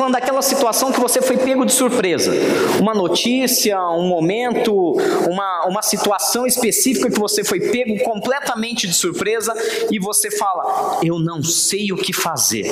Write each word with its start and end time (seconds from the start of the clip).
falando 0.00 0.14
daquela 0.14 0.40
situação 0.40 0.90
que 0.90 0.98
você 0.98 1.20
foi 1.20 1.36
pego 1.36 1.66
de 1.66 1.72
surpresa. 1.72 2.32
Uma 2.80 2.94
notícia, 2.94 3.78
um 3.90 4.08
momento, 4.08 4.92
uma, 5.28 5.66
uma 5.66 5.82
situação 5.82 6.46
específica 6.46 7.10
que 7.10 7.18
você 7.18 7.44
foi 7.44 7.60
pego 7.60 8.02
completamente 8.02 8.86
de 8.86 8.94
surpresa 8.94 9.52
e 9.90 9.98
você 9.98 10.30
fala: 10.30 11.00
Eu 11.04 11.18
não 11.18 11.42
sei 11.42 11.92
o 11.92 11.96
que 11.96 12.14
fazer. 12.14 12.64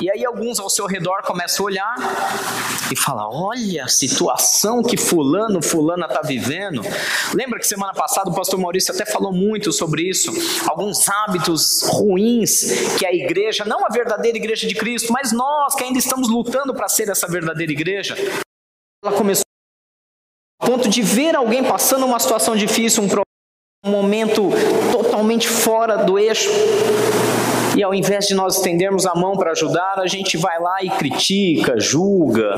E 0.00 0.10
aí 0.10 0.24
alguns 0.24 0.60
ao 0.60 0.70
seu 0.70 0.86
redor 0.86 1.22
começam 1.22 1.64
a 1.64 1.66
olhar 1.66 1.96
e 2.92 2.96
falar: 2.96 3.28
olha 3.28 3.84
a 3.84 3.88
situação 3.88 4.82
que 4.82 4.96
fulano, 4.96 5.62
fulana 5.62 6.06
está 6.06 6.20
vivendo. 6.22 6.82
Lembra 7.34 7.58
que 7.58 7.66
semana 7.66 7.92
passada 7.92 8.30
o 8.30 8.34
pastor 8.34 8.60
Maurício 8.60 8.94
até 8.94 9.04
falou 9.04 9.32
muito 9.32 9.72
sobre 9.72 10.02
isso? 10.02 10.32
Alguns 10.68 11.08
hábitos 11.08 11.82
ruins 11.82 12.96
que 12.98 13.04
a 13.04 13.12
igreja, 13.12 13.64
não 13.64 13.84
a 13.84 13.88
verdadeira 13.88 14.38
igreja 14.38 14.66
de 14.66 14.74
Cristo, 14.74 15.12
mas 15.12 15.32
nós 15.32 15.74
que 15.74 15.82
ainda 15.82 15.98
estamos 15.98 16.28
lutando 16.28 16.74
para 16.74 16.88
ser 16.88 17.08
essa 17.08 17.26
verdadeira 17.26 17.72
igreja, 17.72 18.16
ela 19.04 19.16
começou 19.16 19.44
a 20.60 20.66
ponto 20.66 20.88
de 20.88 21.02
ver 21.02 21.34
alguém 21.34 21.64
passando 21.64 22.06
uma 22.06 22.18
situação 22.20 22.56
difícil, 22.56 23.02
um, 23.02 23.08
um 23.84 23.90
momento 23.90 24.50
totalmente 24.92 25.48
fora 25.48 25.96
do 25.96 26.18
eixo 26.18 26.50
e 27.76 27.82
ao 27.82 27.94
invés 27.94 28.26
de 28.26 28.34
nós 28.34 28.56
estendermos 28.56 29.06
a 29.06 29.14
mão 29.14 29.36
para 29.36 29.52
ajudar, 29.52 29.98
a 29.98 30.06
gente 30.06 30.36
vai 30.36 30.60
lá 30.60 30.82
e 30.82 30.90
critica, 30.90 31.78
julga. 31.78 32.54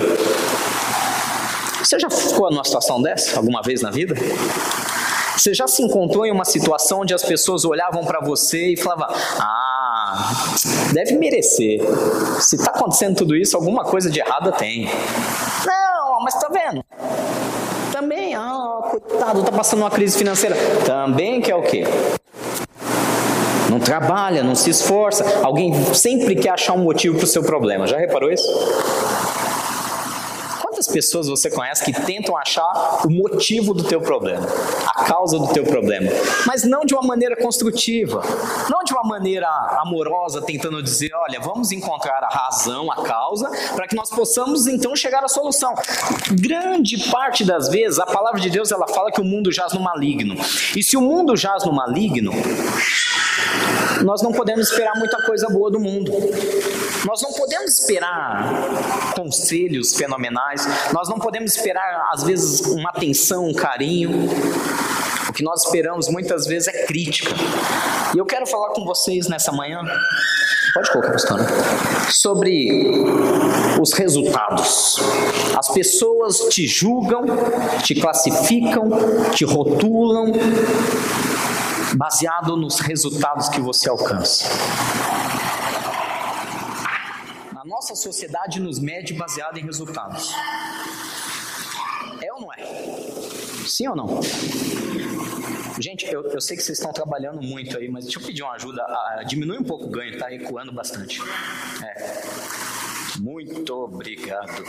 Você 1.82 1.98
já 1.98 2.10
ficou 2.10 2.50
numa 2.50 2.64
situação 2.64 3.00
dessa 3.02 3.38
alguma 3.38 3.62
vez 3.62 3.82
na 3.82 3.90
vida? 3.90 4.14
Você 5.36 5.54
já 5.54 5.66
se 5.66 5.82
encontrou 5.82 6.26
em 6.26 6.30
uma 6.30 6.44
situação 6.44 7.00
onde 7.00 7.14
as 7.14 7.22
pessoas 7.22 7.64
olhavam 7.64 8.04
para 8.04 8.20
você 8.20 8.74
e 8.74 8.76
falavam: 8.76 9.08
Ah, 9.38 10.32
deve 10.92 11.16
merecer. 11.16 11.80
Se 12.40 12.56
está 12.56 12.70
acontecendo 12.70 13.16
tudo 13.16 13.34
isso, 13.34 13.56
alguma 13.56 13.84
coisa 13.84 14.10
de 14.10 14.20
errada 14.20 14.52
tem. 14.52 14.84
Não, 15.64 16.20
mas 16.22 16.34
está 16.34 16.48
vendo? 16.48 16.84
Também, 17.90 18.34
ah, 18.34 18.80
coitado, 18.90 19.40
está 19.40 19.52
passando 19.52 19.80
uma 19.80 19.90
crise 19.90 20.18
financeira. 20.18 20.56
Também 20.84 21.40
quer 21.40 21.54
o 21.54 21.62
quê? 21.62 21.84
Não 23.70 23.78
trabalha, 23.78 24.42
não 24.42 24.56
se 24.56 24.68
esforça. 24.68 25.24
Alguém 25.44 25.72
sempre 25.94 26.34
quer 26.34 26.50
achar 26.50 26.74
um 26.74 26.82
motivo 26.82 27.16
para 27.16 27.24
o 27.24 27.28
seu 27.28 27.42
problema. 27.42 27.86
Já 27.86 27.98
reparou 27.98 28.30
isso? 28.30 28.48
Quantas 30.60 30.86
pessoas 30.88 31.28
você 31.28 31.50
conhece 31.50 31.84
que 31.84 31.92
tentam 31.92 32.36
achar 32.36 33.02
o 33.04 33.10
motivo 33.10 33.74
do 33.74 33.84
teu 33.84 34.00
problema, 34.00 34.46
a 34.86 35.04
causa 35.04 35.38
do 35.38 35.48
teu 35.48 35.62
problema, 35.62 36.10
mas 36.46 36.64
não 36.64 36.86
de 36.86 36.94
uma 36.94 37.02
maneira 37.02 37.36
construtiva, 37.36 38.22
não 38.70 38.82
de 38.82 38.94
uma 38.94 39.02
maneira 39.02 39.46
amorosa, 39.84 40.40
tentando 40.40 40.82
dizer, 40.82 41.10
olha, 41.14 41.38
vamos 41.38 41.70
encontrar 41.70 42.24
a 42.24 42.28
razão, 42.28 42.90
a 42.90 43.02
causa, 43.02 43.50
para 43.74 43.86
que 43.86 43.94
nós 43.94 44.08
possamos 44.08 44.66
então 44.66 44.96
chegar 44.96 45.22
à 45.22 45.28
solução. 45.28 45.74
Grande 46.32 47.10
parte 47.10 47.44
das 47.44 47.68
vezes 47.68 47.98
a 47.98 48.06
palavra 48.06 48.40
de 48.40 48.48
Deus 48.48 48.72
ela 48.72 48.88
fala 48.88 49.12
que 49.12 49.20
o 49.20 49.24
mundo 49.24 49.52
jaz 49.52 49.74
no 49.74 49.80
maligno. 49.80 50.34
E 50.74 50.82
se 50.82 50.96
o 50.96 51.02
mundo 51.02 51.36
jaz 51.36 51.62
no 51.66 51.74
maligno, 51.74 52.32
nós 54.04 54.22
não 54.22 54.32
podemos 54.32 54.70
esperar 54.70 54.96
muita 54.96 55.16
coisa 55.22 55.48
boa 55.48 55.70
do 55.70 55.78
mundo. 55.78 56.12
Nós 57.06 57.22
não 57.22 57.32
podemos 57.32 57.78
esperar 57.78 59.12
conselhos 59.14 59.94
fenomenais, 59.94 60.66
nós 60.92 61.08
não 61.08 61.18
podemos 61.18 61.56
esperar, 61.56 62.08
às 62.12 62.22
vezes, 62.24 62.60
uma 62.60 62.90
atenção, 62.90 63.46
um 63.46 63.54
carinho. 63.54 64.28
O 65.28 65.32
que 65.32 65.42
nós 65.42 65.64
esperamos 65.64 66.08
muitas 66.08 66.46
vezes 66.46 66.68
é 66.68 66.86
crítica. 66.86 67.34
E 68.14 68.18
eu 68.18 68.26
quero 68.26 68.46
falar 68.46 68.70
com 68.70 68.84
vocês 68.84 69.28
nessa 69.28 69.52
manhã, 69.52 69.80
pode 70.74 70.90
colocar, 70.90 71.12
pastora, 71.12 71.46
sobre 72.10 72.90
os 73.80 73.92
resultados. 73.92 74.98
As 75.56 75.68
pessoas 75.68 76.38
te 76.50 76.66
julgam, 76.66 77.24
te 77.82 77.94
classificam, 77.94 78.90
te 79.32 79.44
rotulam, 79.44 80.32
baseado 81.96 82.56
nos 82.56 82.80
resultados 82.80 83.48
que 83.48 83.60
você 83.60 83.88
alcança. 83.88 84.44
A 87.56 87.64
nossa 87.64 87.94
sociedade 87.94 88.60
nos 88.60 88.78
mede 88.78 89.14
baseado 89.14 89.58
em 89.58 89.64
resultados. 89.64 90.32
É 92.22 92.32
ou 92.32 92.40
não 92.40 92.52
é? 92.52 92.58
Sim 93.66 93.88
ou 93.88 93.96
não? 93.96 94.20
Gente, 95.78 96.04
eu, 96.06 96.22
eu 96.24 96.40
sei 96.40 96.56
que 96.56 96.62
vocês 96.62 96.78
estão 96.78 96.92
trabalhando 96.92 97.40
muito 97.42 97.76
aí, 97.76 97.88
mas 97.88 98.04
deixa 98.04 98.18
eu 98.18 98.24
pedir 98.24 98.42
uma 98.42 98.52
ajuda. 98.52 98.82
Ah, 98.82 99.22
diminui 99.26 99.58
um 99.58 99.64
pouco 99.64 99.86
o 99.86 99.90
ganho, 99.90 100.12
está 100.12 100.32
ecoando 100.32 100.72
bastante. 100.72 101.20
É. 101.82 102.22
Muito 103.18 103.72
obrigado. 103.74 104.64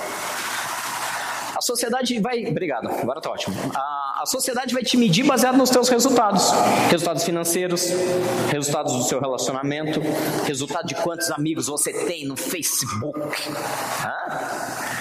A 1.62 1.64
sociedade 1.64 2.20
vai. 2.20 2.44
Obrigado, 2.48 2.88
agora 2.88 3.20
está 3.20 3.30
ótimo. 3.30 3.56
A, 3.76 4.24
a 4.24 4.26
sociedade 4.26 4.74
vai 4.74 4.82
te 4.82 4.98
medir 4.98 5.24
baseado 5.24 5.56
nos 5.58 5.70
teus 5.70 5.90
resultados: 5.90 6.50
resultados 6.90 7.24
financeiros, 7.24 7.86
resultados 8.50 8.96
do 8.96 9.04
seu 9.04 9.20
relacionamento, 9.20 10.02
resultado 10.44 10.88
de 10.88 10.96
quantos 10.96 11.30
amigos 11.30 11.68
você 11.68 11.94
tem 12.08 12.26
no 12.26 12.36
Facebook. 12.36 13.20
Hã? 14.04 14.92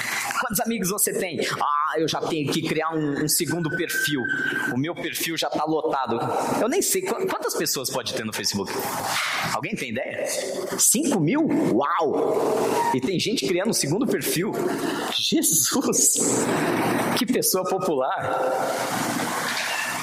Quantos 0.40 0.60
amigos 0.60 0.90
você 0.90 1.12
tem? 1.14 1.40
Ah, 1.62 1.98
eu 1.98 2.06
já 2.06 2.20
tenho 2.20 2.52
que 2.52 2.60
criar 2.60 2.90
um, 2.90 3.24
um 3.24 3.28
segundo 3.28 3.70
perfil. 3.70 4.20
O 4.74 4.76
meu 4.76 4.94
perfil 4.94 5.38
já 5.38 5.46
está 5.46 5.64
lotado. 5.64 6.18
Eu 6.60 6.68
nem 6.68 6.82
sei 6.82 7.00
quantas 7.02 7.54
pessoas 7.54 7.88
pode 7.88 8.12
ter 8.12 8.24
no 8.24 8.34
Facebook. 8.34 8.70
Alguém 9.52 9.74
tem 9.74 9.90
ideia? 9.90 10.26
5 10.26 11.20
mil? 11.20 11.46
Uau! 11.72 12.92
E 12.94 13.00
tem 13.00 13.18
gente 13.18 13.46
criando 13.46 13.70
um 13.70 13.74
segundo 13.74 14.06
perfil. 14.06 14.52
Jesus! 15.12 16.44
Que 17.18 17.26
pessoa 17.26 17.64
popular! 17.64 18.38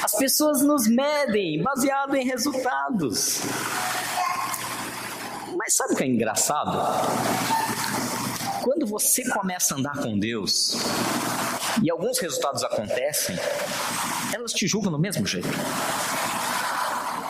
As 0.03 0.15
pessoas 0.15 0.61
nos 0.61 0.87
medem 0.87 1.61
baseado 1.61 2.15
em 2.15 2.25
resultados. 2.25 3.41
Mas 5.57 5.73
sabe 5.73 5.93
o 5.93 5.95
que 5.97 6.03
é 6.03 6.07
engraçado? 6.07 6.77
quando 8.67 8.85
você 8.85 9.23
começa 9.29 9.73
a 9.73 9.77
andar 9.77 9.97
com 9.97 10.19
Deus 10.19 10.75
e 11.81 11.89
alguns 11.89 12.19
resultados 12.19 12.65
acontecem, 12.65 13.33
elas 14.33 14.51
te 14.51 14.67
julgam 14.67 14.91
do 14.91 14.99
mesmo 14.99 15.25
jeito. 15.25 15.47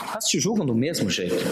Elas 0.09 0.25
te 0.25 0.39
julgam 0.39 0.65
do 0.65 0.73
mesmo 0.73 1.11
jeito. 1.11 1.45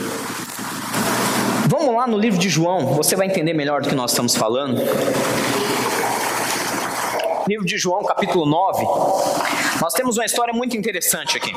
Vamos 1.67 1.95
lá 1.95 2.05
no 2.05 2.15
livro 2.15 2.39
de 2.39 2.47
João, 2.47 2.93
você 2.93 3.15
vai 3.15 3.25
entender 3.25 3.53
melhor 3.53 3.81
do 3.81 3.89
que 3.89 3.95
nós 3.95 4.11
estamos 4.11 4.35
falando. 4.35 4.79
Livro 7.47 7.65
de 7.65 7.75
João, 7.75 8.03
capítulo 8.03 8.45
9. 8.45 8.85
Nós 9.81 9.93
temos 9.93 10.15
uma 10.17 10.25
história 10.25 10.53
muito 10.53 10.77
interessante 10.77 11.37
aqui. 11.37 11.51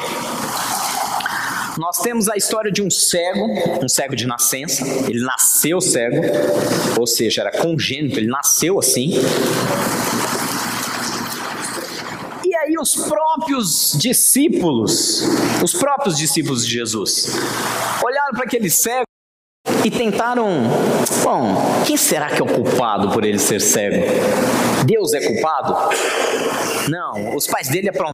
Nós 1.76 1.98
temos 1.98 2.26
a 2.28 2.36
história 2.36 2.72
de 2.72 2.82
um 2.82 2.90
cego, 2.90 3.46
um 3.82 3.88
cego 3.88 4.16
de 4.16 4.26
nascença. 4.26 4.82
Ele 5.06 5.20
nasceu 5.20 5.78
cego, 5.78 6.22
ou 6.98 7.06
seja, 7.06 7.42
era 7.42 7.50
congênito, 7.50 8.18
ele 8.18 8.28
nasceu 8.28 8.78
assim. 8.78 9.12
E 12.44 12.56
aí 12.56 12.74
os 12.80 12.96
próprios 12.96 13.94
discípulos, 13.98 15.22
os 15.62 15.74
próprios 15.74 16.16
discípulos 16.16 16.66
de 16.66 16.72
Jesus, 16.72 17.28
olharam 18.02 18.32
para 18.32 18.44
aquele 18.44 18.70
cego 18.70 19.07
e 19.88 19.90
tentaram, 19.90 20.64
bom, 21.24 21.82
quem 21.86 21.96
será 21.96 22.28
que 22.28 22.42
é 22.42 22.44
o 22.44 22.46
culpado 22.46 23.10
por 23.10 23.24
ele 23.24 23.38
ser 23.38 23.58
cego? 23.58 24.04
Deus 24.84 25.14
é 25.14 25.20
culpado? 25.26 25.74
Não, 26.90 27.34
os 27.34 27.46
pais 27.46 27.68
dele 27.68 27.88
aprontaram 27.88 28.12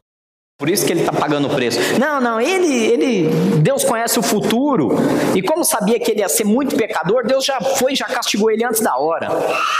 por 0.57 0.69
isso 0.69 0.85
que 0.85 0.93
ele 0.93 1.01
está 1.01 1.11
pagando 1.11 1.49
o 1.49 1.53
preço. 1.53 1.77
Não, 1.99 2.21
não, 2.21 2.39
ele, 2.39 2.73
ele, 2.85 3.29
Deus 3.61 3.83
conhece 3.83 4.17
o 4.17 4.23
futuro 4.23 4.95
e 5.35 5.41
como 5.41 5.65
sabia 5.65 5.99
que 5.99 6.11
ele 6.11 6.21
ia 6.21 6.29
ser 6.29 6.45
muito 6.45 6.77
pecador, 6.77 7.27
Deus 7.27 7.43
já 7.43 7.59
foi, 7.59 7.93
já 7.93 8.05
castigou 8.05 8.49
ele 8.49 8.63
antes 8.63 8.79
da 8.79 8.95
hora, 8.97 9.27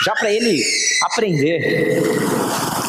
já 0.03 0.11
para 0.15 0.29
ele 0.29 0.61
aprender. 1.01 2.03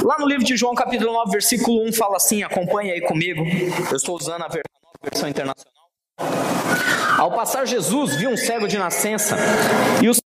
Lá 0.03 0.19
no 0.19 0.27
livro 0.27 0.43
de 0.43 0.57
João, 0.57 0.75
capítulo 0.75 1.13
9, 1.13 1.31
versículo 1.31 1.87
1, 1.89 1.93
fala 1.93 2.17
assim: 2.17 2.43
acompanha 2.43 2.93
aí 2.93 3.03
comigo. 3.03 3.45
Eu 3.89 3.97
estou 3.97 4.17
usando 4.17 4.43
a 4.43 4.49
versão 4.49 5.29
internacional. 5.29 5.77
Ao 7.17 7.33
passar 7.33 7.67
Jesus 7.67 8.17
viu 8.17 8.31
um 8.31 8.37
cego 8.37 8.69
de 8.69 8.77
nascença 8.77 9.37
e 10.03 10.09
os 10.09 10.19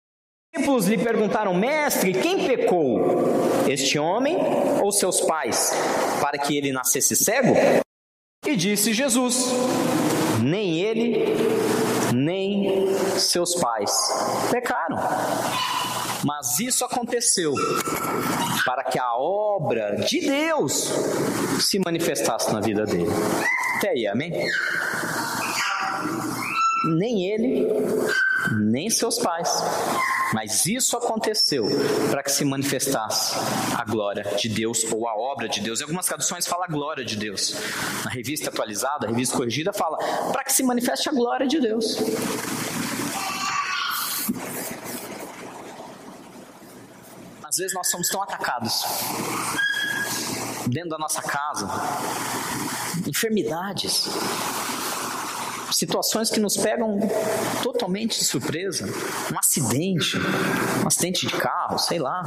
discípulos 0.53 0.87
lhe 0.87 0.99
perguntaram: 0.99 1.55
Mestre, 1.55 2.13
quem 2.13 2.47
pecou? 2.47 3.25
Este 3.69 3.99
homem 3.99 4.37
ou 4.83 4.91
seus 4.91 5.21
pais? 5.21 5.73
Para 6.21 6.39
que 6.39 6.57
ele 6.57 6.73
nascesse 6.73 7.15
cego? 7.15 7.55
E 8.47 8.57
disse 8.57 8.93
Jesus: 8.93 9.53
Nem 10.43 10.81
ele, 10.81 11.37
nem 12.13 12.93
seus 13.19 13.55
pais 13.55 13.93
pecaram. 14.51 14.97
Mas 16.25 16.59
isso 16.59 16.85
aconteceu 16.85 17.55
para 18.65 18.85
que 18.85 18.99
a 18.99 19.15
obra 19.15 19.97
de 19.97 20.21
Deus 20.21 20.93
se 21.61 21.79
manifestasse 21.79 22.53
na 22.53 22.61
vida 22.61 22.85
dele. 22.85 23.09
Até 23.77 23.91
aí, 23.91 24.07
amém? 24.07 24.33
Nem 26.85 27.31
ele, 27.31 27.69
nem 28.59 28.89
seus 28.89 29.19
pais. 29.19 29.51
Mas 30.33 30.65
isso 30.67 30.97
aconteceu 30.97 31.67
para 32.11 32.23
que 32.23 32.31
se 32.31 32.45
manifestasse 32.45 33.35
a 33.77 33.85
glória 33.85 34.23
de 34.37 34.49
Deus 34.49 34.85
ou 34.91 35.09
a 35.09 35.15
obra 35.15 35.49
de 35.49 35.61
Deus. 35.61 35.81
Em 35.81 35.83
algumas 35.83 36.07
traduções 36.07 36.47
fala 36.47 36.65
a 36.67 36.69
glória 36.69 37.05
de 37.05 37.17
Deus. 37.17 37.55
Na 38.05 38.11
revista 38.11 38.49
atualizada, 38.49 39.07
a 39.07 39.11
revista 39.11 39.37
corrigida 39.37 39.73
fala 39.73 39.99
para 40.33 40.45
que 40.45 40.53
se 40.53 40.63
manifeste 40.63 41.09
a 41.09 41.13
glória 41.13 41.47
de 41.47 41.61
Deus. 41.61 41.97
Às 47.45 47.57
vezes 47.57 47.75
nós 47.75 47.91
somos 47.91 48.09
tão 48.09 48.23
atacados 48.23 48.85
dentro 50.69 50.91
da 50.91 50.99
nossa 50.99 51.21
casa, 51.21 51.69
enfermidades, 53.09 54.07
situações 55.81 56.29
que 56.29 56.39
nos 56.39 56.59
pegam 56.59 56.99
totalmente 57.63 58.19
de 58.19 58.25
surpresa, 58.27 58.85
um 59.33 59.39
acidente, 59.39 60.19
um 60.85 60.87
acidente 60.87 61.27
de 61.27 61.33
carro, 61.33 61.79
sei 61.79 61.99
lá, 61.99 62.23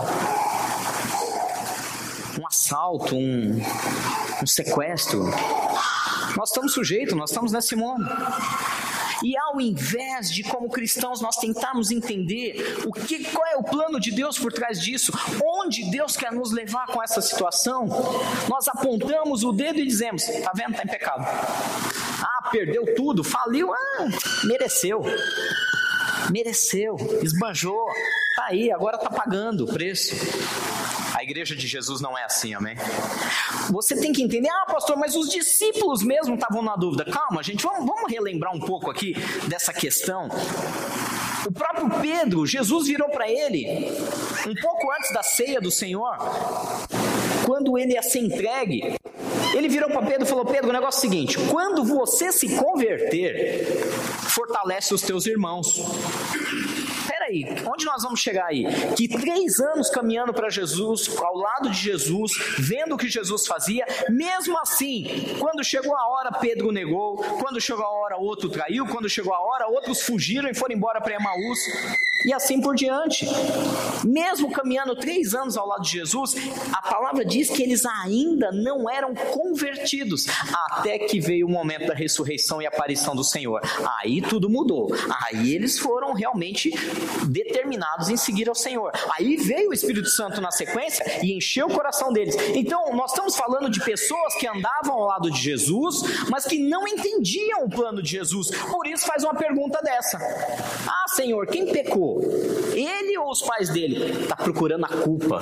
um 2.40 2.48
assalto, 2.48 3.16
um, 3.16 3.62
um 4.42 4.48
sequestro. 4.48 5.26
Nós 6.36 6.50
estamos 6.50 6.74
sujeitos, 6.74 7.16
nós 7.16 7.30
estamos 7.30 7.52
nesse 7.52 7.76
mundo. 7.76 8.04
E 9.24 9.38
ao 9.38 9.62
invés 9.62 10.32
de, 10.32 10.44
como 10.44 10.68
cristãos, 10.68 11.22
nós 11.22 11.38
tentarmos 11.38 11.92
entender 11.92 12.82
o 12.88 12.92
que, 12.92 13.24
qual 13.26 13.46
é 13.46 13.56
o 13.56 13.64
plano 13.64 14.00
de 14.00 14.12
Deus 14.12 14.40
por 14.40 14.52
trás 14.52 14.82
disso, 14.82 15.14
onde 15.46 15.92
Deus 15.92 16.18
quer 16.18 16.32
nos 16.32 16.52
levar 16.52 16.88
com 16.88 17.02
essa 17.04 17.22
situação, 17.22 17.88
nós 18.50 18.68
apontamos 18.68 19.44
o 19.44 19.52
dedo 19.54 19.80
e 19.80 19.86
dizemos: 19.86 20.26
tá 20.26 20.52
vendo, 20.56 20.72
está 20.72 20.84
em 20.84 20.88
pecado. 20.88 22.13
Perdeu 22.54 22.94
tudo, 22.96 23.24
faliu, 23.24 23.74
ah, 23.74 24.08
mereceu. 24.44 25.02
Mereceu, 26.30 26.96
esbanjou, 27.24 27.88
tá 28.36 28.46
aí, 28.46 28.72
agora 28.72 28.96
tá 28.96 29.10
pagando 29.10 29.66
o 29.66 29.68
preço. 29.68 30.14
A 31.16 31.24
igreja 31.24 31.56
de 31.56 31.66
Jesus 31.66 32.00
não 32.00 32.16
é 32.16 32.24
assim, 32.24 32.54
amém? 32.54 32.76
Você 33.72 34.00
tem 34.00 34.14
que 34.14 34.22
entender, 34.22 34.50
ah, 34.50 34.66
pastor, 34.68 34.96
mas 34.98 35.16
os 35.16 35.30
discípulos 35.30 36.04
mesmo 36.04 36.36
estavam 36.36 36.62
na 36.62 36.76
dúvida. 36.76 37.06
Calma, 37.06 37.42
gente, 37.42 37.64
vamos, 37.64 37.88
vamos 37.88 38.12
relembrar 38.12 38.56
um 38.56 38.60
pouco 38.60 38.92
aqui 38.92 39.16
dessa 39.48 39.74
questão. 39.74 40.30
O 41.48 41.52
próprio 41.52 41.90
Pedro, 42.02 42.46
Jesus 42.46 42.86
virou 42.88 43.10
para 43.10 43.28
ele, 43.28 43.66
um 44.48 44.54
pouco 44.62 44.92
antes 44.92 45.12
da 45.12 45.24
ceia 45.24 45.60
do 45.60 45.72
Senhor, 45.72 46.16
quando 47.48 47.80
ele 47.80 47.94
ia 47.94 48.04
ser 48.04 48.20
entregue, 48.20 48.96
ele 49.54 49.68
virou 49.68 49.90
para 49.90 50.02
Pedro 50.02 50.24
e 50.24 50.30
falou: 50.30 50.46
Pedro, 50.46 50.70
o 50.70 50.74
negócio 50.74 50.98
é 50.98 51.00
o 51.00 51.02
seguinte: 51.02 51.38
quando 51.50 51.84
você 51.84 52.32
se 52.32 52.56
converter, 52.56 53.66
fortalece 54.30 54.94
os 54.94 55.02
teus 55.02 55.26
irmãos 55.26 55.82
peraí, 57.24 57.46
onde 57.66 57.86
nós 57.86 58.04
vamos 58.04 58.20
chegar 58.20 58.46
aí? 58.46 58.66
Que 58.96 59.08
três 59.08 59.60
anos 59.60 59.90
caminhando 59.90 60.34
para 60.34 60.50
Jesus, 60.50 61.16
ao 61.18 61.38
lado 61.38 61.70
de 61.70 61.78
Jesus, 61.78 62.34
vendo 62.60 62.96
o 62.96 62.98
que 62.98 63.10
Jesus 63.10 63.48
fazia, 63.48 63.86
mesmo 64.10 64.58
assim, 64.60 65.36
quando 65.40 65.64
chegou 65.64 65.96
a 65.96 66.08
hora, 66.08 66.32
Pedro 66.34 66.72
negou, 66.72 67.18
quando 67.40 67.62
chegou 67.62 67.86
a 67.86 67.90
hora, 67.90 68.18
outro 68.18 68.50
traiu, 68.50 68.86
quando 68.88 69.10
chegou 69.10 69.34
a 69.34 69.40
hora, 69.40 69.68
outros 69.68 70.02
fugiram 70.02 70.50
e 70.50 70.54
foram 70.54 70.76
embora 70.76 71.02
para 71.02 71.16
Emaús, 71.16 71.60
e 72.26 72.34
assim 72.34 72.62
por 72.62 72.76
diante. 72.76 73.28
Mesmo 74.04 74.52
caminhando 74.52 74.96
três 74.96 75.34
anos 75.34 75.58
ao 75.58 75.68
lado 75.68 75.84
de 75.84 75.92
Jesus, 75.92 76.36
a 76.72 76.82
palavra 76.82 77.26
diz 77.26 77.50
que 77.50 77.64
eles 77.64 77.86
ainda 77.86 78.52
não 78.52 78.90
eram 78.90 79.14
convertidos, 79.14 80.28
até 80.68 81.00
que 81.00 81.20
veio 81.20 81.48
o 81.48 81.50
momento 81.50 81.88
da 81.88 81.94
ressurreição 81.94 82.62
e 82.62 82.68
aparição 82.68 83.16
do 83.16 83.24
Senhor. 83.24 83.62
Aí 84.00 84.22
tudo 84.22 84.50
mudou. 84.50 84.90
Aí 85.26 85.54
eles 85.54 85.80
foram 85.80 86.14
realmente 86.14 86.72
determinados 87.28 88.10
em 88.10 88.18
seguir 88.18 88.50
ao 88.50 88.56
Senhor. 88.56 88.92
Aí 89.18 89.38
veio 89.38 89.70
o 89.70 89.74
Espírito 89.74 90.10
Santo 90.10 90.42
na 90.42 90.52
sequência 90.52 91.04
e 91.24 91.36
encheu 91.36 91.68
o 91.68 91.74
coração 91.74 92.12
deles. 92.12 92.36
Então, 92.56 92.94
nós 92.96 93.12
estamos 93.12 93.36
falando 93.36 93.70
de 93.70 93.80
pessoas 93.84 94.36
que 94.36 94.48
andavam 94.48 94.94
ao 94.94 95.06
lado 95.06 95.32
de 95.32 95.40
Jesus, 95.40 96.02
mas 96.30 96.46
que 96.46 96.60
não 96.60 96.88
entendiam 96.88 97.66
o 97.66 97.70
plano 97.70 98.02
de 98.02 98.12
Jesus. 98.12 98.52
Por 98.72 98.88
isso 98.88 99.06
faz 99.06 99.24
uma 99.24 99.34
pergunta 99.34 99.80
dessa: 99.82 100.18
Ah, 100.88 101.03
Senhor, 101.16 101.46
quem 101.46 101.72
pecou? 101.72 102.22
Ele 102.74 103.18
ou 103.20 103.30
os 103.30 103.42
pais 103.42 103.70
dele? 103.70 104.24
Está 104.24 104.36
procurando 104.36 104.86
a 104.86 104.90
culpa. 104.90 105.42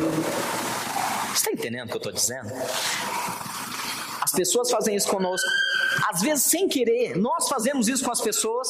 Está 1.34 1.52
entendendo 1.52 1.86
o 1.86 1.88
que 1.88 1.94
eu 1.94 1.98
estou 1.98 2.12
dizendo? 2.12 2.52
As 4.22 4.32
pessoas 4.34 4.70
fazem 4.70 4.96
isso 4.96 5.08
conosco. 5.08 5.48
Às 6.10 6.22
vezes, 6.22 6.46
sem 6.46 6.68
querer, 6.68 7.18
nós 7.18 7.48
fazemos 7.48 7.88
isso 7.88 8.04
com 8.04 8.12
as 8.12 8.20
pessoas. 8.20 8.68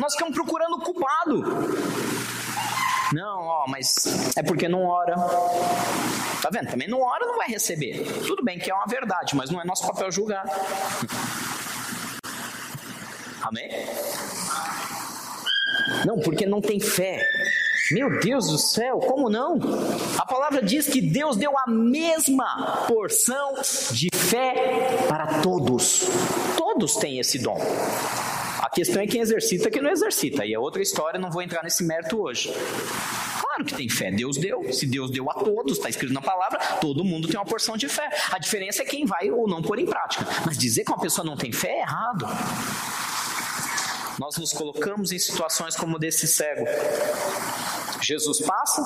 Nós 0.00 0.14
ficamos 0.14 0.34
procurando 0.34 0.76
o 0.76 0.80
culpado. 0.80 1.42
Não, 3.12 3.40
ó, 3.40 3.66
mas 3.68 4.34
é 4.36 4.42
porque 4.42 4.68
não 4.68 4.84
ora. 4.86 5.16
Tá 6.42 6.50
vendo? 6.50 6.70
Também 6.70 6.88
não 6.88 7.00
ora, 7.02 7.26
não 7.26 7.36
vai 7.36 7.48
receber. 7.48 8.04
Tudo 8.26 8.42
bem 8.42 8.58
que 8.58 8.70
é 8.70 8.74
uma 8.74 8.86
verdade, 8.86 9.36
mas 9.36 9.50
não 9.50 9.60
é 9.60 9.64
nosso 9.64 9.86
papel 9.86 10.10
julgar. 10.10 10.44
Amém? 13.42 13.68
Não, 16.08 16.18
porque 16.18 16.46
não 16.46 16.62
tem 16.62 16.80
fé. 16.80 17.20
Meu 17.92 18.18
Deus 18.18 18.46
do 18.46 18.56
céu, 18.56 18.98
como 18.98 19.28
não? 19.28 19.58
A 20.16 20.24
palavra 20.24 20.62
diz 20.62 20.86
que 20.86 21.02
Deus 21.02 21.36
deu 21.36 21.52
a 21.58 21.70
mesma 21.70 22.86
porção 22.88 23.52
de 23.92 24.08
fé 24.16 25.04
para 25.06 25.42
todos. 25.42 26.06
Todos 26.56 26.96
têm 26.96 27.18
esse 27.18 27.38
dom. 27.38 27.58
A 28.58 28.70
questão 28.70 29.02
é 29.02 29.06
quem 29.06 29.20
exercita 29.20 29.70
quem 29.70 29.82
não 29.82 29.90
exercita. 29.90 30.46
E 30.46 30.54
é 30.54 30.58
outra 30.58 30.80
história, 30.80 31.20
não 31.20 31.30
vou 31.30 31.42
entrar 31.42 31.62
nesse 31.62 31.84
mérito 31.84 32.18
hoje. 32.18 32.50
Claro 33.58 33.64
que 33.66 33.74
tem 33.74 33.88
fé, 33.90 34.10
Deus 34.10 34.38
deu. 34.38 34.72
Se 34.72 34.86
Deus 34.86 35.10
deu 35.10 35.30
a 35.30 35.34
todos, 35.34 35.76
está 35.76 35.90
escrito 35.90 36.14
na 36.14 36.22
palavra, 36.22 36.58
todo 36.80 37.04
mundo 37.04 37.28
tem 37.28 37.36
uma 37.38 37.44
porção 37.44 37.76
de 37.76 37.86
fé. 37.86 38.08
A 38.32 38.38
diferença 38.38 38.82
é 38.82 38.86
quem 38.86 39.04
vai 39.04 39.30
ou 39.30 39.46
não 39.46 39.60
pôr 39.60 39.78
em 39.78 39.84
prática. 39.84 40.26
Mas 40.46 40.56
dizer 40.56 40.84
que 40.84 40.90
uma 40.90 41.00
pessoa 41.00 41.22
não 41.22 41.36
tem 41.36 41.52
fé 41.52 41.68
é 41.68 41.80
errado. 41.80 42.26
Nós 44.18 44.36
nos 44.36 44.52
colocamos 44.52 45.12
em 45.12 45.18
situações 45.18 45.76
como 45.76 45.98
desse 45.98 46.26
cego. 46.26 46.66
Jesus 48.00 48.40
passa, 48.40 48.82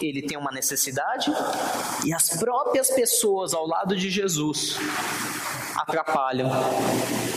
ele 0.00 0.22
tem 0.22 0.36
uma 0.36 0.52
necessidade 0.52 1.32
e 2.04 2.12
as 2.12 2.30
próprias 2.30 2.90
pessoas 2.90 3.54
ao 3.54 3.66
lado 3.66 3.96
de 3.96 4.10
Jesus 4.10 4.76
atrapalham 5.76 6.50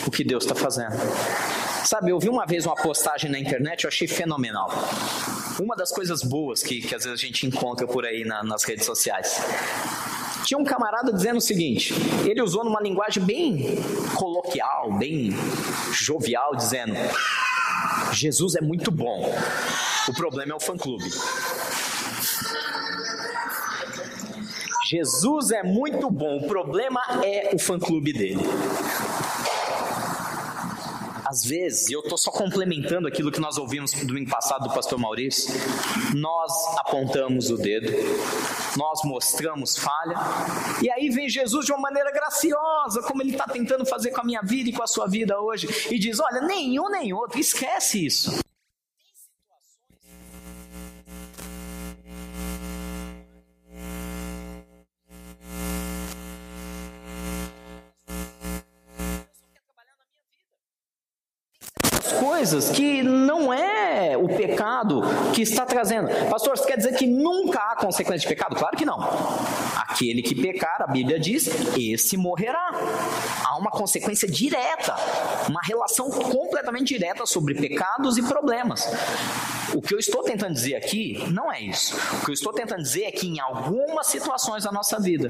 o 0.05 0.11
que 0.11 0.23
Deus 0.23 0.43
está 0.43 0.55
fazendo. 0.55 0.95
Sabe, 1.85 2.11
eu 2.11 2.19
vi 2.19 2.29
uma 2.29 2.45
vez 2.45 2.65
uma 2.65 2.75
postagem 2.75 3.31
na 3.31 3.39
internet, 3.39 3.83
eu 3.83 3.87
achei 3.87 4.07
fenomenal. 4.07 4.69
Uma 5.59 5.75
das 5.75 5.91
coisas 5.91 6.21
boas 6.21 6.61
que, 6.61 6.81
que 6.81 6.93
às 6.93 7.03
vezes 7.03 7.19
a 7.19 7.25
gente 7.25 7.45
encontra 7.45 7.87
por 7.87 8.05
aí 8.05 8.23
na, 8.25 8.43
nas 8.43 8.63
redes 8.63 8.85
sociais. 8.85 9.41
Tinha 10.49 10.57
um 10.57 10.63
camarada 10.63 11.13
dizendo 11.13 11.37
o 11.37 11.41
seguinte: 11.41 11.93
ele 12.27 12.41
usou 12.41 12.63
numa 12.63 12.81
linguagem 12.81 13.23
bem 13.23 13.63
coloquial, 14.15 14.91
bem 14.97 15.29
jovial, 15.91 16.55
dizendo: 16.55 16.95
Jesus 18.11 18.55
é 18.55 18.61
muito 18.61 18.89
bom, 18.89 19.31
o 20.07 20.13
problema 20.15 20.53
é 20.53 20.55
o 20.55 20.59
fã-clube. 20.59 21.07
Jesus 24.89 25.51
é 25.51 25.61
muito 25.61 26.09
bom, 26.09 26.37
o 26.37 26.47
problema 26.47 26.99
é 27.23 27.51
o 27.53 27.59
fã-clube 27.59 28.11
dele. 28.11 28.43
Às 31.29 31.43
vezes, 31.45 31.87
e 31.89 31.93
eu 31.93 31.99
estou 31.99 32.17
só 32.17 32.31
complementando 32.31 33.07
aquilo 33.07 33.31
que 33.31 33.39
nós 33.39 33.59
ouvimos 33.59 33.93
domingo 33.93 34.31
passado 34.31 34.67
do 34.67 34.73
pastor 34.73 34.97
Maurício, 34.97 35.53
nós 36.15 36.51
apontamos 36.79 37.51
o 37.51 37.55
dedo, 37.55 37.87
nós 38.75 39.01
mostramos 39.05 39.77
falha, 39.77 40.15
e 40.81 40.89
aí 40.89 41.11
vem 41.11 41.29
Jesus 41.29 41.67
de 41.67 41.71
uma 41.71 41.81
maneira 41.81 42.11
graciosa, 42.11 43.03
como 43.03 43.21
ele 43.21 43.33
está 43.33 43.45
tentando 43.45 43.85
fazer 43.85 44.09
com 44.09 44.21
a 44.21 44.23
minha 44.23 44.41
vida 44.41 44.71
e 44.71 44.73
com 44.73 44.81
a 44.81 44.87
sua 44.87 45.05
vida 45.05 45.39
hoje, 45.39 45.67
e 45.91 45.99
diz: 45.99 46.19
Olha, 46.19 46.41
nenhum 46.41 46.89
nem 46.89 47.13
outro, 47.13 47.39
esquece 47.39 48.07
isso. 48.07 48.39
Coisas 62.49 62.69
que 62.69 63.03
não 63.03 63.53
é 63.53 64.17
o 64.17 64.27
pecado 64.27 65.01
que 65.33 65.41
está 65.43 65.65
trazendo. 65.65 66.07
Pastor, 66.29 66.57
você 66.57 66.65
quer 66.65 66.77
dizer 66.77 66.95
que 66.95 67.05
nunca 67.05 67.59
há 67.59 67.75
consequência 67.75 68.21
de 68.21 68.27
pecado? 68.27 68.55
Claro 68.55 68.75
que 68.75 68.85
não. 68.85 68.99
Aquele 69.77 70.23
que 70.23 70.33
pecar, 70.33 70.81
a 70.81 70.87
Bíblia 70.87 71.19
diz, 71.19 71.47
esse 71.77 72.17
morrerá. 72.17 72.71
Há 73.45 73.55
uma 73.57 73.69
consequência 73.69 74.27
direta, 74.27 74.95
uma 75.47 75.61
relação 75.61 76.09
completamente 76.09 76.97
direta 76.97 77.23
sobre 77.25 77.53
pecados 77.53 78.17
e 78.17 78.23
problemas. 78.23 78.89
O 79.75 79.81
que 79.81 79.93
eu 79.93 79.99
estou 79.99 80.23
tentando 80.23 80.53
dizer 80.53 80.75
aqui 80.75 81.23
não 81.29 81.51
é 81.51 81.61
isso. 81.61 81.95
O 82.13 82.25
que 82.25 82.31
eu 82.31 82.33
estou 82.33 82.51
tentando 82.51 82.81
dizer 82.81 83.03
é 83.03 83.11
que 83.11 83.27
em 83.27 83.39
algumas 83.39 84.07
situações 84.07 84.63
da 84.63 84.71
nossa 84.71 84.99
vida, 84.99 85.29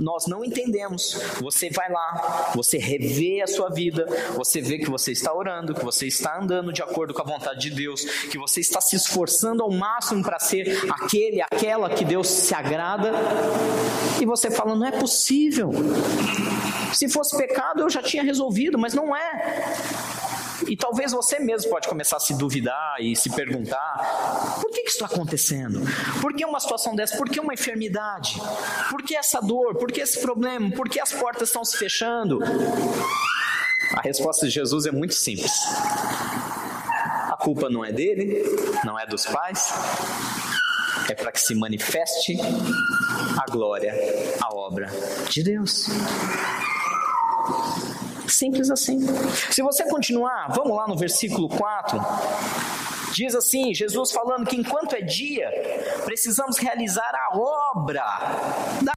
nós 0.00 0.26
não 0.26 0.44
entendemos. 0.44 1.18
Você 1.40 1.70
vai 1.70 1.90
lá, 1.90 2.52
você 2.54 2.78
revê 2.78 3.42
a 3.42 3.46
sua 3.46 3.70
vida, 3.70 4.06
você 4.34 4.60
vê 4.60 4.78
que 4.78 4.90
você 4.90 5.12
está 5.12 5.32
orando, 5.32 5.74
que 5.74 5.84
você 5.84 6.06
está 6.06 6.38
andando 6.40 6.72
de 6.72 6.82
acordo 6.82 7.12
com 7.14 7.22
a 7.22 7.24
vontade 7.24 7.60
de 7.60 7.70
Deus, 7.70 8.02
que 8.30 8.38
você 8.38 8.60
está 8.60 8.80
se 8.80 8.96
esforçando 8.96 9.62
ao 9.62 9.70
máximo 9.70 10.22
para 10.22 10.38
ser 10.38 10.78
aquele, 10.90 11.40
aquela 11.42 11.90
que 11.90 12.04
Deus 12.04 12.28
se 12.28 12.54
agrada, 12.54 13.12
e 14.20 14.24
você 14.24 14.50
fala: 14.50 14.74
não 14.74 14.86
é 14.86 14.92
possível. 14.92 15.70
Se 16.92 17.08
fosse 17.08 17.36
pecado, 17.36 17.82
eu 17.82 17.90
já 17.90 18.02
tinha 18.02 18.22
resolvido, 18.22 18.78
mas 18.78 18.94
não 18.94 19.14
é. 19.14 20.09
E 20.66 20.76
talvez 20.76 21.12
você 21.12 21.38
mesmo 21.38 21.70
pode 21.70 21.88
começar 21.88 22.16
a 22.16 22.20
se 22.20 22.34
duvidar 22.34 22.96
e 23.00 23.16
se 23.16 23.30
perguntar: 23.30 24.58
por 24.60 24.70
que, 24.70 24.82
que 24.82 24.88
isso 24.88 25.02
está 25.02 25.06
acontecendo? 25.06 25.80
Por 26.20 26.34
que 26.34 26.44
uma 26.44 26.60
situação 26.60 26.94
dessa? 26.94 27.16
Por 27.16 27.28
que 27.28 27.40
uma 27.40 27.54
enfermidade? 27.54 28.40
Por 28.90 29.02
que 29.02 29.16
essa 29.16 29.40
dor? 29.40 29.74
Por 29.76 29.90
que 29.90 30.00
esse 30.00 30.20
problema? 30.20 30.70
Por 30.72 30.88
que 30.88 31.00
as 31.00 31.12
portas 31.12 31.48
estão 31.48 31.64
se 31.64 31.76
fechando? 31.76 32.40
A 33.96 34.00
resposta 34.02 34.46
de 34.46 34.52
Jesus 34.52 34.86
é 34.86 34.92
muito 34.92 35.14
simples. 35.14 35.52
A 37.28 37.36
culpa 37.36 37.68
não 37.68 37.84
é 37.84 37.90
dele, 37.90 38.44
não 38.84 38.98
é 38.98 39.06
dos 39.06 39.26
pais, 39.26 39.72
é 41.08 41.14
para 41.14 41.32
que 41.32 41.40
se 41.40 41.54
manifeste 41.54 42.38
a 43.36 43.50
glória, 43.50 43.94
a 44.40 44.54
obra 44.54 44.88
de 45.28 45.42
Deus. 45.42 45.88
Simples 48.40 48.70
assim. 48.70 48.98
Se 49.50 49.60
você 49.60 49.84
continuar, 49.84 50.48
vamos 50.54 50.74
lá 50.74 50.88
no 50.88 50.96
versículo 50.96 51.46
4. 51.46 52.00
Diz 53.12 53.34
assim: 53.34 53.74
Jesus 53.74 54.12
falando 54.12 54.46
que 54.46 54.56
enquanto 54.56 54.94
é 54.94 55.02
dia, 55.02 55.46
precisamos 56.06 56.56
realizar 56.56 57.12
a 57.14 57.36
obra 57.36 58.02
da 58.80 58.94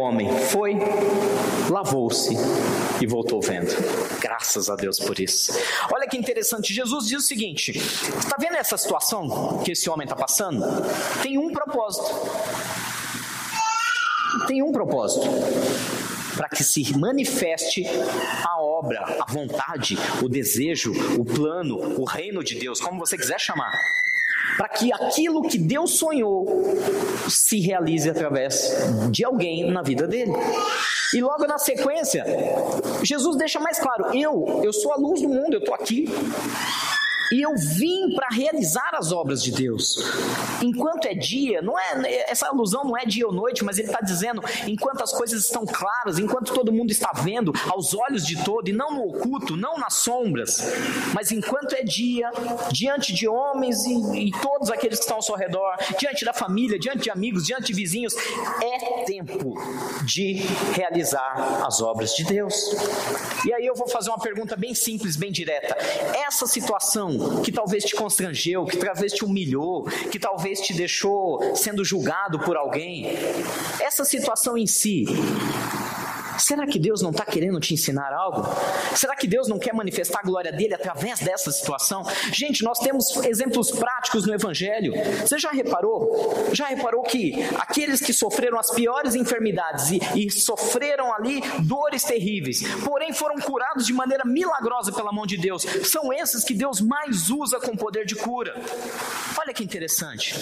homem 0.00 0.28
foi, 0.48 0.76
lavou-se 1.70 2.34
e 3.00 3.06
voltou 3.06 3.40
vendo. 3.40 3.70
Graças 4.20 4.68
a 4.68 4.76
Deus 4.76 4.98
por 4.98 5.18
isso. 5.18 5.52
Olha 5.92 6.08
que 6.08 6.16
interessante, 6.16 6.74
Jesus 6.74 7.06
diz 7.06 7.24
o 7.24 7.26
seguinte: 7.26 7.72
está 7.72 8.36
vendo 8.38 8.56
essa 8.56 8.76
situação 8.76 9.62
que 9.64 9.72
esse 9.72 9.88
homem 9.88 10.04
está 10.04 10.16
passando? 10.16 10.64
Tem 11.22 11.38
um 11.38 11.52
propósito. 11.52 12.10
Tem 14.46 14.62
um 14.62 14.72
propósito 14.72 15.28
para 16.36 16.48
que 16.48 16.64
se 16.64 16.96
manifeste 16.96 17.84
a 18.44 18.60
obra, 18.60 19.18
a 19.20 19.30
vontade, 19.30 19.98
o 20.22 20.28
desejo, 20.28 20.92
o 21.18 21.24
plano, 21.24 22.00
o 22.00 22.04
reino 22.04 22.42
de 22.42 22.54
Deus, 22.54 22.80
como 22.80 22.98
você 22.98 23.16
quiser 23.16 23.38
chamar 23.38 23.72
para 24.56 24.68
que 24.68 24.92
aquilo 24.92 25.42
que 25.42 25.58
Deus 25.58 25.98
sonhou 25.98 26.64
se 27.28 27.60
realize 27.60 28.08
através 28.08 28.72
de 29.10 29.24
alguém 29.24 29.70
na 29.70 29.82
vida 29.82 30.06
dele. 30.06 30.32
E 31.14 31.20
logo 31.20 31.46
na 31.46 31.58
sequência, 31.58 32.24
Jesus 33.02 33.36
deixa 33.36 33.58
mais 33.58 33.78
claro: 33.78 34.16
eu, 34.16 34.60
eu 34.62 34.72
sou 34.72 34.92
a 34.92 34.96
luz 34.96 35.20
do 35.22 35.28
mundo, 35.28 35.54
eu 35.54 35.60
estou 35.60 35.74
aqui. 35.74 36.08
E 37.32 37.40
eu 37.42 37.54
vim 37.56 38.14
para 38.14 38.28
realizar 38.28 38.90
as 38.94 39.12
obras 39.12 39.42
de 39.42 39.52
Deus. 39.52 39.96
Enquanto 40.62 41.06
é 41.06 41.14
dia, 41.14 41.62
não 41.62 41.78
é 41.78 42.24
essa 42.28 42.48
alusão 42.48 42.84
não 42.84 42.96
é 42.96 43.04
dia 43.04 43.26
ou 43.26 43.32
noite, 43.32 43.64
mas 43.64 43.78
ele 43.78 43.88
está 43.88 44.00
dizendo 44.00 44.42
enquanto 44.66 45.02
as 45.02 45.12
coisas 45.12 45.44
estão 45.44 45.64
claras, 45.64 46.18
enquanto 46.18 46.52
todo 46.52 46.72
mundo 46.72 46.90
está 46.90 47.12
vendo 47.12 47.52
aos 47.68 47.94
olhos 47.94 48.26
de 48.26 48.42
todo 48.42 48.68
e 48.68 48.72
não 48.72 48.92
no 48.94 49.08
oculto, 49.08 49.56
não 49.56 49.78
nas 49.78 49.94
sombras, 49.94 50.60
mas 51.14 51.30
enquanto 51.30 51.74
é 51.74 51.82
dia, 51.82 52.30
diante 52.72 53.12
de 53.12 53.28
homens 53.28 53.84
e, 53.84 54.28
e 54.28 54.30
todos 54.32 54.70
aqueles 54.70 54.98
que 54.98 55.04
estão 55.04 55.16
ao 55.16 55.22
seu 55.22 55.36
redor, 55.36 55.76
diante 55.98 56.24
da 56.24 56.32
família, 56.32 56.78
diante 56.78 57.04
de 57.04 57.10
amigos, 57.10 57.46
diante 57.46 57.66
de 57.66 57.74
vizinhos, 57.74 58.14
é 58.62 59.04
tempo 59.04 59.54
de 60.04 60.34
realizar 60.74 61.64
as 61.64 61.80
obras 61.80 62.14
de 62.14 62.24
Deus. 62.24 62.74
E 63.46 63.52
aí 63.52 63.66
eu 63.66 63.74
vou 63.74 63.88
fazer 63.88 64.10
uma 64.10 64.18
pergunta 64.18 64.56
bem 64.56 64.74
simples, 64.74 65.16
bem 65.16 65.30
direta. 65.30 65.76
Essa 66.26 66.46
situação 66.46 67.19
que 67.42 67.52
talvez 67.52 67.84
te 67.84 67.94
constrangeu, 67.94 68.64
que 68.64 68.76
talvez 68.76 69.12
te 69.12 69.24
humilhou, 69.24 69.84
que 70.10 70.18
talvez 70.18 70.60
te 70.60 70.72
deixou 70.72 71.54
sendo 71.54 71.84
julgado 71.84 72.38
por 72.38 72.56
alguém. 72.56 73.06
Essa 73.80 74.04
situação 74.04 74.56
em 74.56 74.66
si 74.66 75.04
Será 76.40 76.66
que 76.66 76.78
Deus 76.78 77.02
não 77.02 77.10
está 77.10 77.24
querendo 77.24 77.60
te 77.60 77.74
ensinar 77.74 78.12
algo? 78.12 78.42
Será 78.96 79.14
que 79.14 79.26
Deus 79.26 79.46
não 79.46 79.58
quer 79.58 79.74
manifestar 79.74 80.20
a 80.20 80.22
glória 80.22 80.50
dele 80.50 80.74
através 80.74 81.20
dessa 81.20 81.52
situação? 81.52 82.02
Gente, 82.32 82.64
nós 82.64 82.78
temos 82.78 83.14
exemplos 83.18 83.70
práticos 83.70 84.26
no 84.26 84.34
Evangelho. 84.34 84.94
Você 85.20 85.38
já 85.38 85.50
reparou? 85.50 86.50
Já 86.52 86.66
reparou 86.66 87.02
que 87.02 87.34
aqueles 87.56 88.00
que 88.00 88.12
sofreram 88.12 88.58
as 88.58 88.70
piores 88.70 89.14
enfermidades 89.14 89.90
e, 89.90 90.26
e 90.26 90.30
sofreram 90.30 91.12
ali 91.12 91.42
dores 91.60 92.04
terríveis, 92.04 92.62
porém 92.84 93.12
foram 93.12 93.36
curados 93.36 93.86
de 93.86 93.92
maneira 93.92 94.24
milagrosa 94.24 94.92
pela 94.92 95.12
mão 95.12 95.26
de 95.26 95.36
Deus, 95.36 95.62
são 95.84 96.12
esses 96.12 96.42
que 96.42 96.54
Deus 96.54 96.80
mais 96.80 97.28
usa 97.28 97.60
com 97.60 97.76
poder 97.76 98.06
de 98.06 98.16
cura. 98.16 98.54
Olha 99.38 99.52
que 99.52 99.62
interessante. 99.62 100.34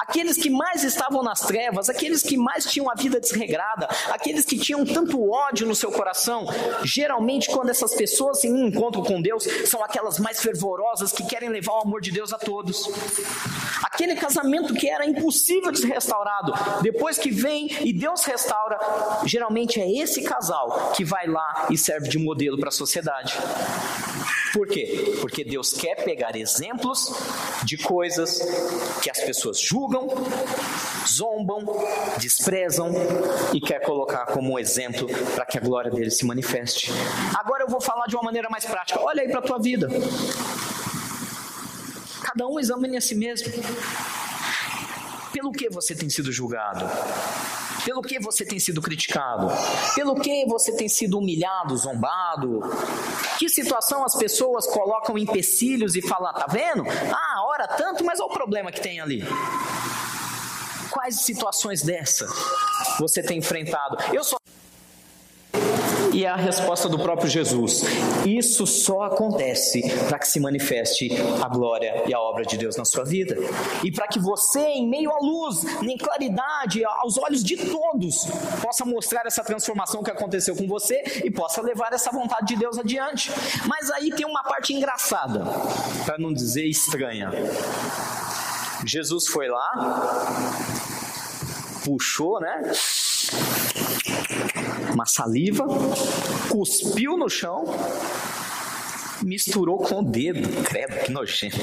Aqueles 0.00 0.36
que 0.36 0.48
mais 0.48 0.82
estavam 0.82 1.22
nas 1.22 1.40
trevas, 1.40 1.88
aqueles 1.88 2.22
que 2.22 2.36
mais 2.36 2.64
tinham 2.64 2.90
a 2.90 2.94
vida 2.94 3.20
desregrada, 3.20 3.86
aqueles 4.10 4.44
que 4.44 4.58
tinham 4.58 4.84
tanto 4.84 5.30
ódio 5.30 5.66
no 5.66 5.74
seu 5.74 5.92
coração. 5.92 6.46
Geralmente, 6.84 7.50
quando 7.50 7.70
essas 7.70 7.94
pessoas 7.94 8.40
se 8.40 8.48
encontram 8.48 9.04
com 9.04 9.20
Deus, 9.20 9.44
são 9.66 9.84
aquelas 9.84 10.18
mais 10.18 10.40
fervorosas 10.40 11.12
que 11.12 11.26
querem 11.26 11.50
levar 11.50 11.74
o 11.74 11.82
amor 11.82 12.00
de 12.00 12.10
Deus 12.10 12.32
a 12.32 12.38
todos. 12.38 12.88
Aquele 13.84 14.16
casamento 14.16 14.72
que 14.74 14.88
era 14.88 15.04
impossível 15.04 15.70
de 15.70 15.80
ser 15.80 15.88
restaurado, 15.88 16.52
depois 16.82 17.18
que 17.18 17.30
vem 17.30 17.68
e 17.80 17.92
Deus 17.92 18.24
restaura, 18.24 18.78
geralmente 19.26 19.80
é 19.80 19.90
esse 19.90 20.22
casal 20.22 20.92
que 20.96 21.04
vai 21.04 21.26
lá 21.26 21.66
e 21.70 21.76
serve 21.76 22.08
de 22.08 22.18
modelo 22.18 22.58
para 22.58 22.68
a 22.68 22.72
sociedade. 22.72 23.36
Por 24.52 24.66
quê? 24.66 25.16
Porque 25.20 25.44
Deus 25.44 25.72
quer 25.72 25.96
pegar 26.04 26.36
exemplos 26.36 27.12
de 27.64 27.76
coisas 27.76 28.40
que 29.02 29.10
as 29.10 29.20
pessoas 29.20 29.60
julgam, 29.60 30.08
zombam, 31.06 31.64
desprezam 32.18 32.90
e 33.52 33.60
quer 33.60 33.80
colocar 33.80 34.26
como 34.26 34.58
exemplo 34.58 35.08
para 35.34 35.44
que 35.46 35.56
a 35.56 35.60
glória 35.60 35.90
dele 35.90 36.10
se 36.10 36.24
manifeste. 36.24 36.90
Agora 37.38 37.64
eu 37.64 37.68
vou 37.68 37.80
falar 37.80 38.06
de 38.06 38.16
uma 38.16 38.24
maneira 38.24 38.48
mais 38.50 38.64
prática. 38.64 39.00
Olha 39.00 39.22
aí 39.22 39.28
para 39.28 39.38
a 39.38 39.42
tua 39.42 39.58
vida. 39.58 39.88
Cada 42.22 42.46
um 42.46 42.58
examine 42.58 42.96
a 42.96 43.00
si 43.00 43.14
mesmo. 43.14 43.52
Pelo 45.32 45.52
que 45.52 45.68
você 45.70 45.94
tem 45.94 46.10
sido 46.10 46.32
julgado? 46.32 46.84
Pelo 47.84 48.02
que 48.02 48.18
você 48.18 48.44
tem 48.44 48.58
sido 48.58 48.80
criticado? 48.82 49.48
Pelo 49.94 50.14
que 50.14 50.44
você 50.46 50.72
tem 50.72 50.88
sido 50.88 51.18
humilhado, 51.18 51.76
zombado? 51.76 52.60
Que 53.38 53.48
situação 53.48 54.04
as 54.04 54.14
pessoas 54.14 54.66
colocam 54.66 55.16
empecilhos 55.16 55.96
e 55.96 56.02
falam, 56.02 56.32
tá 56.32 56.46
vendo? 56.46 56.84
Ah, 57.12 57.44
ora 57.46 57.66
tanto, 57.68 58.04
mas 58.04 58.20
olha 58.20 58.30
o 58.30 58.32
problema 58.32 58.70
que 58.70 58.80
tem 58.80 59.00
ali. 59.00 59.24
Quais 60.90 61.20
situações 61.20 61.82
dessa 61.82 62.26
você 62.98 63.22
tem 63.22 63.38
enfrentado? 63.38 63.96
Eu 64.12 64.24
só 64.24 64.39
e 66.12 66.24
é 66.24 66.28
a 66.28 66.36
resposta 66.36 66.88
do 66.88 66.98
próprio 66.98 67.28
Jesus. 67.28 67.82
Isso 68.26 68.66
só 68.66 69.02
acontece 69.02 69.82
para 70.08 70.18
que 70.18 70.28
se 70.28 70.40
manifeste 70.40 71.10
a 71.42 71.48
glória 71.48 72.04
e 72.06 72.14
a 72.14 72.20
obra 72.20 72.44
de 72.44 72.56
Deus 72.56 72.76
na 72.76 72.84
sua 72.84 73.04
vida. 73.04 73.36
E 73.84 73.90
para 73.90 74.08
que 74.08 74.18
você, 74.18 74.60
em 74.60 74.88
meio 74.88 75.10
à 75.10 75.18
luz, 75.18 75.64
em 75.82 75.96
claridade, 75.96 76.84
aos 76.84 77.18
olhos 77.18 77.42
de 77.42 77.56
todos, 77.56 78.26
possa 78.62 78.84
mostrar 78.84 79.22
essa 79.26 79.42
transformação 79.42 80.02
que 80.02 80.10
aconteceu 80.10 80.54
com 80.56 80.66
você 80.66 81.02
e 81.24 81.30
possa 81.30 81.60
levar 81.62 81.92
essa 81.92 82.10
vontade 82.10 82.48
de 82.48 82.56
Deus 82.56 82.78
adiante. 82.78 83.30
Mas 83.66 83.90
aí 83.90 84.10
tem 84.10 84.26
uma 84.26 84.42
parte 84.42 84.72
engraçada, 84.72 85.44
para 86.04 86.18
não 86.18 86.32
dizer 86.32 86.66
estranha. 86.66 87.30
Jesus 88.84 89.26
foi 89.26 89.48
lá, 89.48 89.70
puxou, 91.84 92.40
né? 92.40 92.72
Uma 94.92 95.06
saliva, 95.06 95.66
cuspiu 96.48 97.16
no 97.16 97.28
chão, 97.28 97.64
misturou 99.22 99.78
com 99.78 100.00
o 100.00 100.02
dedo. 100.02 100.48
Credo, 100.64 101.04
que 101.04 101.10
nojento. 101.10 101.56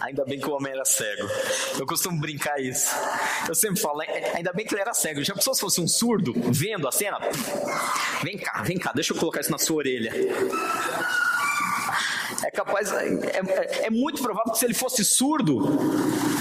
Ainda 0.00 0.24
bem 0.24 0.40
que 0.40 0.48
o 0.48 0.52
homem 0.52 0.72
era 0.72 0.84
cego. 0.86 1.28
Eu 1.78 1.86
costumo 1.86 2.18
brincar 2.18 2.58
isso. 2.60 2.94
Eu 3.46 3.54
sempre 3.54 3.78
falo, 3.78 4.00
ainda 4.34 4.52
bem 4.54 4.64
que 4.64 4.74
ele 4.74 4.80
era 4.80 4.94
cego. 4.94 5.22
Já 5.22 5.34
pensou 5.34 5.54
se 5.54 5.60
fosse 5.60 5.80
um 5.82 5.88
surdo 5.88 6.32
vendo 6.50 6.88
a 6.88 6.92
cena? 6.92 7.18
Vem 8.22 8.38
cá, 8.38 8.62
vem 8.62 8.78
cá, 8.78 8.92
deixa 8.94 9.12
eu 9.12 9.18
colocar 9.18 9.40
isso 9.40 9.50
na 9.50 9.58
sua 9.58 9.76
orelha. 9.76 10.10
É 12.42 12.50
capaz, 12.50 12.90
é, 12.92 13.06
é, 13.06 13.86
é 13.86 13.90
muito 13.90 14.22
provável 14.22 14.52
que 14.52 14.58
se 14.58 14.64
ele 14.64 14.74
fosse 14.74 15.04
surdo, 15.04 15.58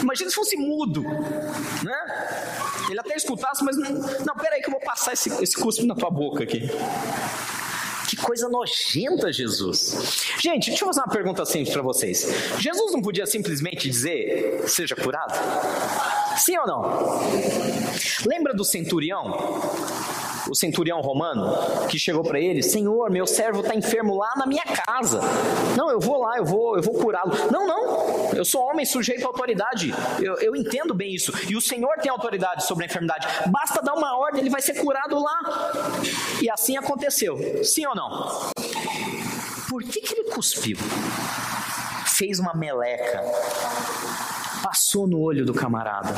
imagina 0.02 0.30
se 0.30 0.36
fosse 0.36 0.56
mudo, 0.56 1.04
né? 1.04 2.37
Escutasse, 3.18 3.64
mas 3.64 3.78
não, 3.78 3.92
não 4.26 4.36
peraí 4.36 4.62
que 4.62 4.68
eu 4.68 4.72
vou 4.72 4.82
passar 4.82 5.14
esse, 5.14 5.30
esse 5.44 5.56
cuspe 5.56 5.86
na 5.86 5.96
tua 5.96 6.10
boca 6.10 6.44
aqui. 6.44 6.70
Que 8.08 8.16
coisa 8.16 8.48
nojenta, 8.48 9.34
Jesus. 9.34 10.24
Gente, 10.40 10.70
deixa 10.70 10.84
eu 10.84 10.88
fazer 10.88 11.02
uma 11.02 11.10
pergunta 11.10 11.46
simples 11.46 11.74
para 11.74 11.82
vocês. 11.82 12.26
Jesus 12.58 12.94
não 12.94 13.02
podia 13.02 13.26
simplesmente 13.26 13.90
dizer, 13.90 14.64
seja 14.68 14.96
curado? 14.96 15.34
Sim 16.38 16.58
ou 16.58 16.66
não? 16.66 16.82
Lembra 18.26 18.54
do 18.54 18.64
centurião? 18.64 19.60
O 20.50 20.56
centurião 20.56 21.02
romano, 21.02 21.88
que 21.88 22.00
chegou 22.00 22.24
para 22.24 22.40
ele: 22.40 22.64
Senhor, 22.64 23.10
meu 23.10 23.28
servo 23.28 23.62
está 23.62 23.76
enfermo 23.76 24.16
lá 24.16 24.34
na 24.36 24.46
minha 24.46 24.64
casa. 24.64 25.20
Não, 25.76 25.90
eu 25.90 26.00
vou 26.00 26.22
lá, 26.22 26.38
eu 26.38 26.46
vou, 26.46 26.76
eu 26.76 26.82
vou 26.82 26.94
curá-lo. 26.94 27.32
Não, 27.52 27.68
não, 27.68 28.34
eu 28.34 28.46
sou 28.46 28.62
homem 28.62 28.86
sujeito 28.86 29.24
à 29.24 29.28
autoridade. 29.28 29.94
Eu, 30.20 30.36
eu 30.36 30.56
entendo 30.56 30.94
bem 30.94 31.14
isso. 31.14 31.32
E 31.50 31.56
o 31.56 31.62
Senhor 31.62 31.96
tem 32.02 32.12
autoridade 32.12 32.66
sobre 32.66 32.86
a 32.86 32.88
enfermidade. 32.88 33.28
Basta 33.48 33.82
dar 33.82 33.94
uma 33.94 34.18
ordem, 34.18 34.42
ele 34.42 34.50
vai 34.50 34.62
ser 34.62 34.76
curado 34.76 35.20
lá. 35.20 35.40
E 36.42 36.50
assim 36.50 36.78
aconteceu. 36.78 37.38
Sim 37.64 37.86
ou 37.86 37.96
não? 37.96 38.52
Por 39.70 39.84
que, 39.84 40.02
que 40.02 40.14
ele 40.14 40.30
cuspiu? 40.30 40.78
Fez 42.06 42.40
uma 42.40 42.54
meleca. 42.54 43.22
Passou 44.64 45.08
no 45.08 45.20
olho 45.20 45.46
do 45.46 45.54
camarada. 45.54 46.14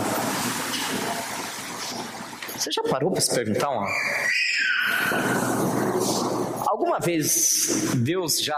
Você 2.60 2.72
já 2.74 2.84
parou 2.84 3.10
para 3.10 3.22
se 3.22 3.34
perguntar 3.34 3.70
uma... 3.70 3.88
Alguma 6.68 7.00
vez 7.00 7.94
Deus 7.96 8.42
já 8.42 8.58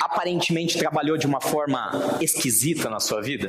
aparentemente 0.00 0.78
trabalhou 0.78 1.18
de 1.18 1.26
uma 1.26 1.40
forma 1.40 1.90
esquisita 2.20 2.88
na 2.88 3.00
sua 3.00 3.20
vida? 3.20 3.48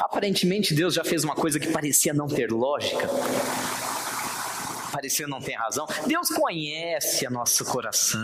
Aparentemente 0.00 0.74
Deus 0.74 0.94
já 0.94 1.04
fez 1.04 1.22
uma 1.22 1.36
coisa 1.36 1.60
que 1.60 1.68
parecia 1.68 2.12
não 2.12 2.26
ter 2.26 2.50
lógica, 2.50 3.08
parecia 4.90 5.28
não 5.28 5.40
ter 5.40 5.52
razão. 5.52 5.86
Deus 6.08 6.28
conhece 6.28 7.24
a 7.24 7.30
nosso 7.30 7.64
coração. 7.66 8.20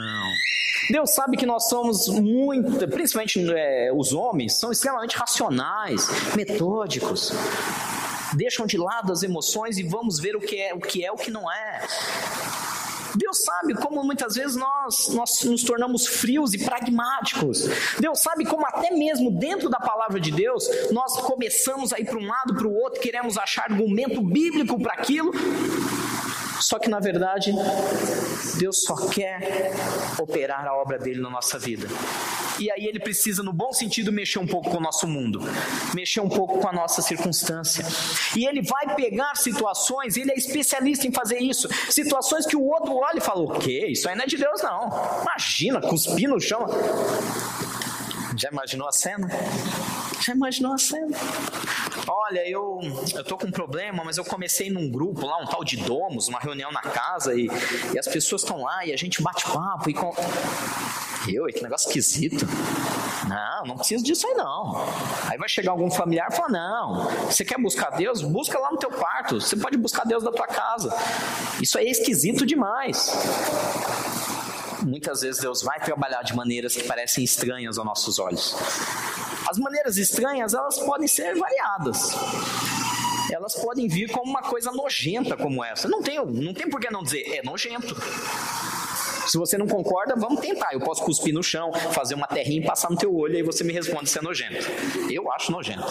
Deus 0.90 1.14
sabe 1.14 1.36
que 1.36 1.46
nós 1.46 1.68
somos 1.68 2.08
muito, 2.08 2.88
principalmente 2.88 3.40
é, 3.48 3.92
os 3.94 4.12
homens, 4.12 4.58
são 4.58 4.72
extremamente 4.72 5.16
racionais, 5.16 6.08
metódicos 6.34 7.32
deixam 8.36 8.66
de 8.66 8.76
lado 8.76 9.12
as 9.12 9.22
emoções 9.22 9.78
e 9.78 9.82
vamos 9.82 10.18
ver 10.20 10.36
o 10.36 10.40
que 10.40 10.56
é 10.56 10.74
o 10.74 10.80
que 10.80 11.04
é 11.04 11.10
o 11.10 11.16
que 11.16 11.30
não 11.30 11.50
é. 11.50 11.86
Deus 13.16 13.38
sabe 13.38 13.74
como 13.74 14.04
muitas 14.04 14.34
vezes 14.34 14.56
nós, 14.56 15.08
nós 15.08 15.42
nos 15.44 15.64
tornamos 15.64 16.06
frios 16.06 16.52
e 16.52 16.58
pragmáticos. 16.58 17.62
Deus 17.98 18.20
sabe 18.20 18.44
como 18.44 18.66
até 18.66 18.90
mesmo 18.90 19.30
dentro 19.30 19.70
da 19.70 19.78
palavra 19.78 20.20
de 20.20 20.30
Deus 20.30 20.68
nós 20.92 21.18
começamos 21.20 21.92
a 21.92 21.98
ir 21.98 22.04
para 22.04 22.18
um 22.18 22.26
lado 22.26 22.54
para 22.54 22.66
o 22.66 22.74
outro, 22.74 23.00
queremos 23.00 23.38
achar 23.38 23.70
argumento 23.70 24.20
bíblico 24.22 24.78
para 24.80 24.92
aquilo 24.92 25.32
só 26.60 26.78
que 26.78 26.88
na 26.88 27.00
verdade, 27.00 27.52
Deus 28.58 28.82
só 28.82 28.94
quer 29.08 29.72
operar 30.18 30.66
a 30.66 30.74
obra 30.74 30.98
dele 30.98 31.20
na 31.20 31.30
nossa 31.30 31.58
vida. 31.58 31.88
E 32.58 32.70
aí 32.70 32.86
ele 32.86 32.98
precisa, 32.98 33.42
no 33.42 33.52
bom 33.52 33.72
sentido, 33.72 34.10
mexer 34.10 34.38
um 34.38 34.46
pouco 34.46 34.70
com 34.70 34.78
o 34.78 34.80
nosso 34.80 35.06
mundo, 35.06 35.40
mexer 35.94 36.20
um 36.20 36.28
pouco 36.28 36.58
com 36.58 36.68
a 36.68 36.72
nossa 36.72 37.02
circunstância. 37.02 37.84
E 38.34 38.46
ele 38.46 38.62
vai 38.62 38.94
pegar 38.94 39.34
situações, 39.36 40.16
ele 40.16 40.30
é 40.32 40.34
especialista 40.34 41.06
em 41.06 41.12
fazer 41.12 41.38
isso, 41.38 41.68
situações 41.90 42.46
que 42.46 42.56
o 42.56 42.64
outro 42.64 42.94
olha 42.96 43.18
e 43.18 43.20
fala: 43.20 43.42
o 43.42 43.58
quê? 43.58 43.86
Isso 43.88 44.08
aí 44.08 44.16
não 44.16 44.24
é 44.24 44.26
de 44.26 44.36
Deus, 44.36 44.62
não. 44.62 45.20
Imagina, 45.22 45.80
cuspir 45.80 46.28
no 46.28 46.40
chão. 46.40 46.66
Já 48.36 48.50
imaginou 48.50 48.88
a 48.88 48.92
cena? 48.92 49.28
Já 50.20 50.32
imaginou 50.34 50.72
a 50.72 50.78
cena? 50.78 51.16
Olha, 52.08 52.48
eu, 52.48 52.80
eu 53.14 53.24
tô 53.24 53.36
com 53.36 53.48
um 53.48 53.50
problema, 53.50 54.04
mas 54.04 54.16
eu 54.16 54.24
comecei 54.24 54.70
num 54.70 54.88
grupo 54.90 55.26
lá, 55.26 55.38
um 55.42 55.46
tal 55.46 55.64
de 55.64 55.76
Domos, 55.76 56.28
uma 56.28 56.38
reunião 56.38 56.70
na 56.70 56.82
casa, 56.82 57.34
e, 57.34 57.48
e 57.92 57.98
as 57.98 58.06
pessoas 58.06 58.42
estão 58.42 58.62
lá 58.62 58.86
e 58.86 58.92
a 58.92 58.96
gente 58.96 59.22
bate 59.22 59.44
papo 59.44 59.90
e. 59.90 59.94
Com... 59.94 60.14
Eu, 61.28 61.46
que 61.46 61.60
negócio 61.62 61.88
esquisito. 61.88 62.46
Não, 63.28 63.66
não 63.66 63.76
preciso 63.76 64.04
disso 64.04 64.24
aí 64.28 64.34
não. 64.34 64.86
Aí 65.28 65.36
vai 65.36 65.48
chegar 65.48 65.72
algum 65.72 65.90
familiar 65.90 66.28
e 66.30 66.36
falar: 66.36 66.50
Não, 66.50 67.10
você 67.24 67.44
quer 67.44 67.60
buscar 67.60 67.90
Deus? 67.90 68.22
Busca 68.22 68.56
lá 68.58 68.70
no 68.70 68.78
teu 68.78 68.90
quarto. 68.90 69.40
Você 69.40 69.56
pode 69.56 69.76
buscar 69.76 70.04
Deus 70.04 70.22
da 70.22 70.30
tua 70.30 70.46
casa. 70.46 70.94
Isso 71.60 71.76
aí 71.78 71.88
é 71.88 71.90
esquisito 71.90 72.46
demais 72.46 73.12
muitas 74.86 75.20
vezes 75.20 75.40
Deus 75.40 75.62
vai 75.62 75.80
trabalhar 75.80 76.22
de 76.22 76.34
maneiras 76.34 76.76
que 76.76 76.84
parecem 76.84 77.24
estranhas 77.24 77.76
aos 77.76 77.84
nossos 77.84 78.20
olhos. 78.20 78.54
As 79.48 79.58
maneiras 79.58 79.96
estranhas, 79.96 80.54
elas 80.54 80.78
podem 80.78 81.06
ser 81.06 81.36
variadas. 81.36 82.12
Elas 83.32 83.54
podem 83.54 83.88
vir 83.88 84.10
como 84.10 84.30
uma 84.30 84.42
coisa 84.42 84.70
nojenta 84.72 85.36
como 85.36 85.64
essa. 85.64 85.88
Não 85.88 86.02
tem, 86.02 86.24
não 86.24 86.54
tem 86.54 86.68
por 86.68 86.80
que 86.80 86.90
não 86.90 87.02
dizer, 87.02 87.38
é 87.38 87.42
nojento. 87.42 87.94
Se 89.26 89.36
você 89.36 89.58
não 89.58 89.66
concorda, 89.66 90.14
vamos 90.16 90.40
tentar. 90.40 90.72
Eu 90.72 90.80
posso 90.80 91.02
cuspir 91.02 91.34
no 91.34 91.42
chão, 91.42 91.72
fazer 91.92 92.14
uma 92.14 92.28
terrinha 92.28 92.60
e 92.60 92.64
passar 92.64 92.90
no 92.90 92.96
teu 92.96 93.14
olho, 93.14 93.36
aí 93.36 93.42
você 93.42 93.64
me 93.64 93.72
responde 93.72 94.08
se 94.08 94.18
é 94.18 94.22
nojento. 94.22 94.66
Eu 95.10 95.30
acho 95.32 95.50
nojento. 95.50 95.86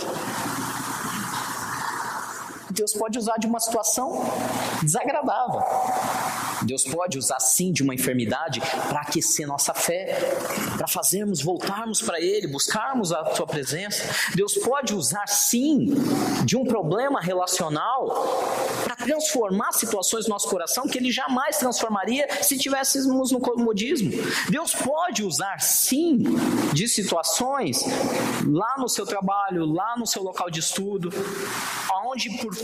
Deus 2.71 2.93
pode 2.93 3.17
usar 3.17 3.37
de 3.37 3.47
uma 3.47 3.59
situação 3.59 4.21
desagradável. 4.81 5.61
Deus 6.65 6.83
pode 6.83 7.17
usar 7.17 7.39
sim 7.39 7.71
de 7.71 7.83
uma 7.83 7.93
enfermidade 7.93 8.59
para 8.59 9.01
aquecer 9.01 9.47
nossa 9.47 9.73
fé, 9.73 10.19
para 10.77 10.87
fazermos 10.87 11.41
voltarmos 11.41 12.01
para 12.01 12.19
Ele, 12.19 12.47
buscarmos 12.47 13.11
a 13.11 13.33
Sua 13.35 13.45
presença. 13.45 14.03
Deus 14.35 14.55
pode 14.55 14.93
usar 14.93 15.27
sim 15.27 15.93
de 16.43 16.57
um 16.57 16.65
problema 16.65 17.19
relacional 17.21 18.07
para 18.83 18.94
transformar 19.05 19.71
situações 19.71 20.25
no 20.25 20.31
nosso 20.31 20.49
coração 20.49 20.87
que 20.87 20.97
Ele 20.97 21.11
jamais 21.11 21.57
transformaria 21.57 22.27
se 22.41 22.57
tivéssemos 22.57 23.31
no 23.31 23.39
comodismo. 23.39 24.11
Deus 24.49 24.73
pode 24.73 25.23
usar 25.23 25.59
sim 25.61 26.23
de 26.73 26.87
situações 26.87 27.83
lá 28.47 28.75
no 28.79 28.89
seu 28.89 29.05
trabalho, 29.05 29.65
lá 29.65 29.95
no 29.95 30.07
seu 30.07 30.23
local 30.23 30.49
de 30.49 30.59
estudo, 30.59 31.11
onde 32.07 32.31
por 32.37 32.55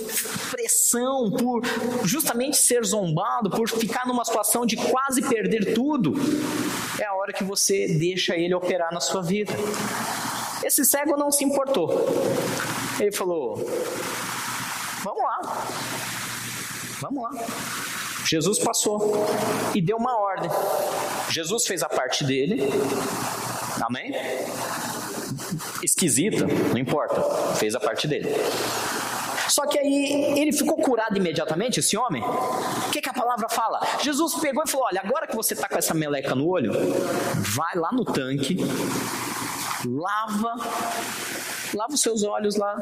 pressão, 0.49 1.29
por 1.29 1.61
justamente 2.05 2.57
ser 2.57 2.83
zombado, 2.83 3.51
por 3.51 3.69
ficar 3.69 4.07
numa 4.07 4.25
situação 4.25 4.65
de 4.65 4.75
quase 4.77 5.21
perder 5.21 5.75
tudo, 5.75 6.15
é 6.99 7.05
a 7.05 7.13
hora 7.13 7.31
que 7.31 7.43
você 7.43 7.87
deixa 7.87 8.35
ele 8.35 8.55
operar 8.55 8.91
na 8.91 8.99
sua 8.99 9.21
vida. 9.21 9.53
Esse 10.63 10.83
cego 10.85 11.15
não 11.15 11.31
se 11.31 11.43
importou. 11.43 12.07
Ele 12.99 13.11
falou: 13.11 13.63
vamos 17.01 17.23
lá. 17.23 17.31
Jesus 18.25 18.59
passou 18.59 19.25
e 19.73 19.81
deu 19.81 19.97
uma 19.97 20.15
ordem. 20.17 20.49
Jesus 21.29 21.65
fez 21.65 21.81
a 21.81 21.89
parte 21.89 22.23
dele. 22.23 22.69
Amém? 23.81 24.13
Esquisita, 25.83 26.45
não 26.45 26.77
importa. 26.77 27.21
Fez 27.55 27.73
a 27.75 27.79
parte 27.79 28.07
dele. 28.07 28.29
Só 29.49 29.65
que 29.65 29.77
aí 29.77 30.39
ele 30.39 30.53
ficou 30.53 30.77
curado 30.77 31.17
imediatamente, 31.17 31.81
esse 31.81 31.97
homem. 31.97 32.23
O 32.23 32.91
que, 32.91 33.01
que 33.01 33.09
a 33.09 33.13
palavra 33.13 33.49
fala? 33.49 33.81
Jesus 34.01 34.35
pegou 34.35 34.63
e 34.65 34.69
falou: 34.69 34.85
Olha, 34.85 35.01
agora 35.03 35.27
que 35.27 35.35
você 35.35 35.53
está 35.53 35.67
com 35.67 35.77
essa 35.77 35.93
meleca 35.93 36.33
no 36.35 36.47
olho, 36.47 36.71
vai 37.35 37.75
lá 37.75 37.91
no 37.91 38.05
tanque, 38.05 38.55
lava, 39.85 40.55
lava 41.73 41.93
os 41.93 42.01
seus 42.01 42.23
olhos 42.23 42.55
lá. 42.55 42.79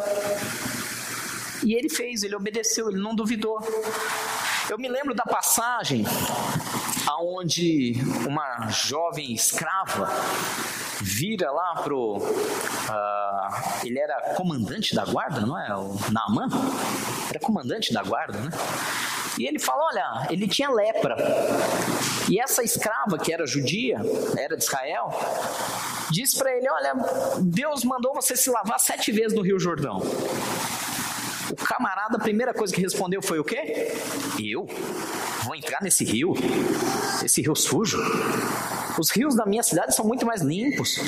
E 1.63 1.73
ele 1.73 1.89
fez, 1.89 2.23
ele 2.23 2.35
obedeceu, 2.35 2.89
ele 2.89 2.99
não 2.99 3.15
duvidou. 3.15 3.59
Eu 4.69 4.77
me 4.77 4.87
lembro 4.87 5.13
da 5.13 5.23
passagem 5.23 6.05
aonde 7.07 7.93
uma 8.27 8.69
jovem 8.69 9.33
escrava 9.33 10.09
vira 11.01 11.51
lá 11.51 11.81
pro. 11.83 12.17
Uh, 12.17 13.85
ele 13.85 13.99
era 13.99 14.33
comandante 14.35 14.93
da 14.93 15.05
guarda, 15.05 15.41
não 15.41 15.57
é? 15.57 15.75
O 15.75 15.97
Naaman? 16.11 16.49
Era 17.29 17.39
comandante 17.39 17.93
da 17.93 18.03
guarda, 18.03 18.37
né? 18.39 18.51
E 19.37 19.47
ele 19.47 19.59
fala: 19.59 19.85
olha, 19.85 20.27
ele 20.29 20.47
tinha 20.47 20.69
lepra. 20.69 21.15
E 22.29 22.39
essa 22.39 22.63
escrava, 22.63 23.17
que 23.17 23.33
era 23.33 23.45
judia, 23.47 23.97
era 24.37 24.55
de 24.55 24.63
Israel, 24.63 25.09
disse 26.11 26.37
para 26.37 26.55
ele: 26.55 26.69
olha, 26.69 26.93
Deus 27.41 27.83
mandou 27.83 28.13
você 28.13 28.35
se 28.35 28.49
lavar 28.49 28.79
sete 28.79 29.11
vezes 29.11 29.33
no 29.33 29.41
Rio 29.41 29.59
Jordão. 29.59 30.01
O 31.51 31.55
camarada, 31.55 32.17
a 32.17 32.19
primeira 32.19 32.53
coisa 32.53 32.73
que 32.73 32.81
respondeu 32.81 33.21
foi 33.21 33.39
o 33.39 33.43
quê? 33.43 33.91
Eu? 34.39 34.67
Vou 35.43 35.55
entrar 35.55 35.81
nesse 35.81 36.03
rio? 36.03 36.33
Esse 37.23 37.41
rio 37.41 37.55
sujo? 37.55 37.97
Os 38.99 39.09
rios 39.09 39.35
da 39.35 39.45
minha 39.45 39.63
cidade 39.63 39.95
são 39.95 40.05
muito 40.05 40.25
mais 40.25 40.41
limpos. 40.41 40.99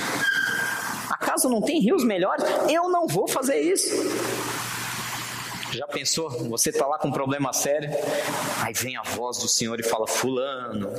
acaso 1.10 1.49
não 1.49 1.62
tem 1.62 1.80
rios 1.80 2.04
melhores? 2.04 2.43
Eu 2.69 2.89
não 2.89 3.08
vou 3.08 3.27
fazer 3.27 3.60
isso. 3.60 3.91
Já 5.71 5.88
pensou? 5.88 6.29
Você 6.49 6.69
está 6.69 6.86
lá 6.86 6.97
com 6.97 7.07
um 7.07 7.12
problema 7.12 7.53
sério, 7.53 7.89
aí 8.62 8.73
vem 8.73 8.97
a 8.97 9.03
voz 9.03 9.38
do 9.38 9.47
Senhor 9.47 9.79
e 9.79 9.84
fala: 9.84 10.05
Fulano, 10.05 10.91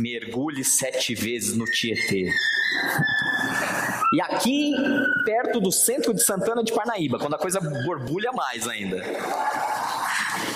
mergulhe 0.00 0.64
sete 0.64 1.14
vezes 1.14 1.56
no 1.56 1.64
Tietê. 1.66 2.30
E 4.14 4.20
aqui, 4.22 4.72
perto 5.24 5.60
do 5.60 5.70
centro 5.70 6.14
de 6.14 6.22
Santana 6.22 6.64
de 6.64 6.72
Parnaíba, 6.72 7.18
quando 7.18 7.34
a 7.34 7.38
coisa 7.38 7.60
borbulha 7.60 8.32
mais 8.32 8.66
ainda. 8.66 9.02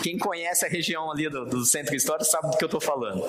Quem 0.02 0.16
conhece 0.16 0.64
a 0.64 0.68
região 0.68 1.10
ali 1.10 1.28
do, 1.28 1.44
do 1.44 1.64
centro 1.64 1.94
histórico 1.94 2.24
sabe 2.24 2.50
do 2.50 2.56
que 2.56 2.64
eu 2.64 2.66
estou 2.66 2.80
falando. 2.80 3.22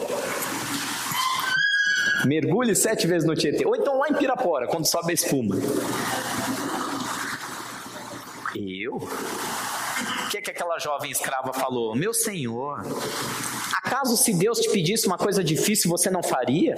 Mergulhe 2.26 2.76
sete 2.76 3.06
vezes 3.06 3.28
no 3.28 3.36
Tietê. 3.36 3.66
Ou 3.66 3.76
então 3.76 3.98
lá 4.00 4.08
em 4.08 4.14
Pirapora, 4.14 4.68
quando 4.68 4.86
sobe 4.86 5.12
a 5.12 5.14
espuma. 5.14 5.56
Eu? 8.56 9.02
Que, 10.34 10.42
que 10.42 10.50
aquela 10.50 10.80
jovem 10.80 11.12
escrava 11.12 11.54
falou? 11.54 11.96
Meu 11.96 12.12
senhor, 12.12 12.84
acaso 13.84 14.18
se 14.18 14.34
Deus 14.34 14.58
te 14.58 14.68
pedisse 14.72 15.06
uma 15.06 15.16
coisa 15.16 15.44
difícil 15.44 15.92
você 15.92 16.10
não 16.10 16.24
faria? 16.24 16.76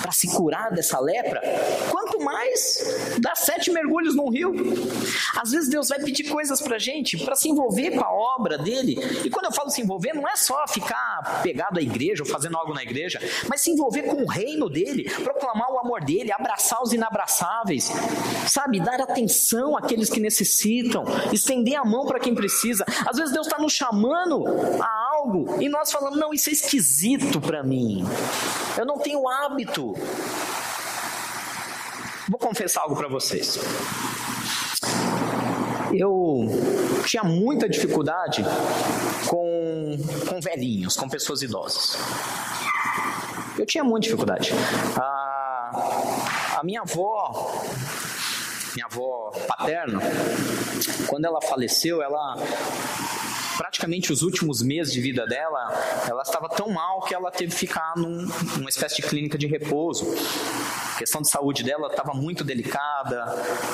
para 0.00 0.12
se 0.12 0.28
curar 0.28 0.70
dessa 0.70 0.98
lepra, 1.00 1.42
quanto 1.90 2.07
mais 2.18 3.16
dar 3.20 3.36
sete 3.36 3.70
mergulhos 3.70 4.14
num 4.14 4.28
rio. 4.28 4.54
Às 5.36 5.50
vezes 5.50 5.68
Deus 5.68 5.88
vai 5.88 5.98
pedir 6.00 6.24
coisas 6.24 6.60
para 6.60 6.78
gente 6.78 7.16
para 7.24 7.36
se 7.36 7.48
envolver 7.48 7.92
com 7.92 8.04
a 8.04 8.12
obra 8.12 8.58
dele. 8.58 8.96
E 9.24 9.30
quando 9.30 9.46
eu 9.46 9.52
falo 9.52 9.70
se 9.70 9.80
envolver, 9.80 10.14
não 10.14 10.28
é 10.28 10.36
só 10.36 10.66
ficar 10.68 11.40
pegado 11.42 11.78
à 11.78 11.82
igreja 11.82 12.22
ou 12.22 12.28
fazendo 12.28 12.56
algo 12.56 12.74
na 12.74 12.82
igreja, 12.82 13.20
mas 13.48 13.60
se 13.60 13.70
envolver 13.70 14.02
com 14.02 14.22
o 14.22 14.26
reino 14.26 14.68
dele, 14.68 15.04
proclamar 15.22 15.70
o 15.72 15.78
amor 15.78 16.04
dele, 16.04 16.32
abraçar 16.32 16.82
os 16.82 16.92
inabraçáveis, 16.92 17.90
sabe, 18.46 18.80
dar 18.80 19.00
atenção 19.00 19.76
àqueles 19.76 20.10
que 20.10 20.20
necessitam, 20.20 21.04
estender 21.32 21.76
a 21.76 21.84
mão 21.84 22.06
para 22.06 22.20
quem 22.20 22.34
precisa. 22.34 22.84
Às 23.06 23.16
vezes 23.16 23.32
Deus 23.32 23.46
está 23.46 23.58
nos 23.58 23.72
chamando 23.72 24.44
a 24.82 25.08
algo 25.14 25.62
e 25.62 25.68
nós 25.68 25.90
falamos: 25.90 26.18
não, 26.18 26.32
isso 26.32 26.50
é 26.50 26.52
esquisito 26.52 27.40
para 27.40 27.62
mim. 27.62 28.04
Eu 28.76 28.86
não 28.86 28.98
tenho 28.98 29.28
hábito. 29.28 29.94
Vou 32.28 32.38
confessar 32.38 32.82
algo 32.82 32.94
para 32.94 33.08
vocês. 33.08 33.58
Eu 35.94 36.46
tinha 37.06 37.24
muita 37.24 37.68
dificuldade 37.68 38.44
com, 39.26 39.96
com 40.28 40.40
velhinhos, 40.40 40.94
com 40.94 41.08
pessoas 41.08 41.40
idosas. 41.40 41.96
Eu 43.58 43.64
tinha 43.64 43.82
muita 43.82 44.04
dificuldade. 44.04 44.52
A, 44.96 46.58
a 46.58 46.60
minha 46.62 46.82
avó, 46.82 47.64
minha 48.74 48.86
avó 48.86 49.32
paterna, 49.46 49.98
quando 51.06 51.24
ela 51.24 51.40
faleceu, 51.40 52.02
ela 52.02 52.36
praticamente 53.56 54.12
os 54.12 54.22
últimos 54.22 54.62
meses 54.62 54.92
de 54.92 55.00
vida 55.00 55.26
dela, 55.26 55.72
ela 56.06 56.22
estava 56.22 56.48
tão 56.48 56.70
mal 56.70 57.00
que 57.00 57.14
ela 57.14 57.30
teve 57.30 57.52
que 57.52 57.58
ficar 57.58 57.94
num, 57.96 58.28
numa 58.56 58.68
espécie 58.68 58.96
de 58.96 59.02
clínica 59.02 59.38
de 59.38 59.46
repouso. 59.46 60.06
Questão 60.98 61.22
de 61.22 61.28
saúde 61.28 61.62
dela 61.62 61.86
estava 61.86 62.12
muito 62.12 62.42
delicada 62.42 63.24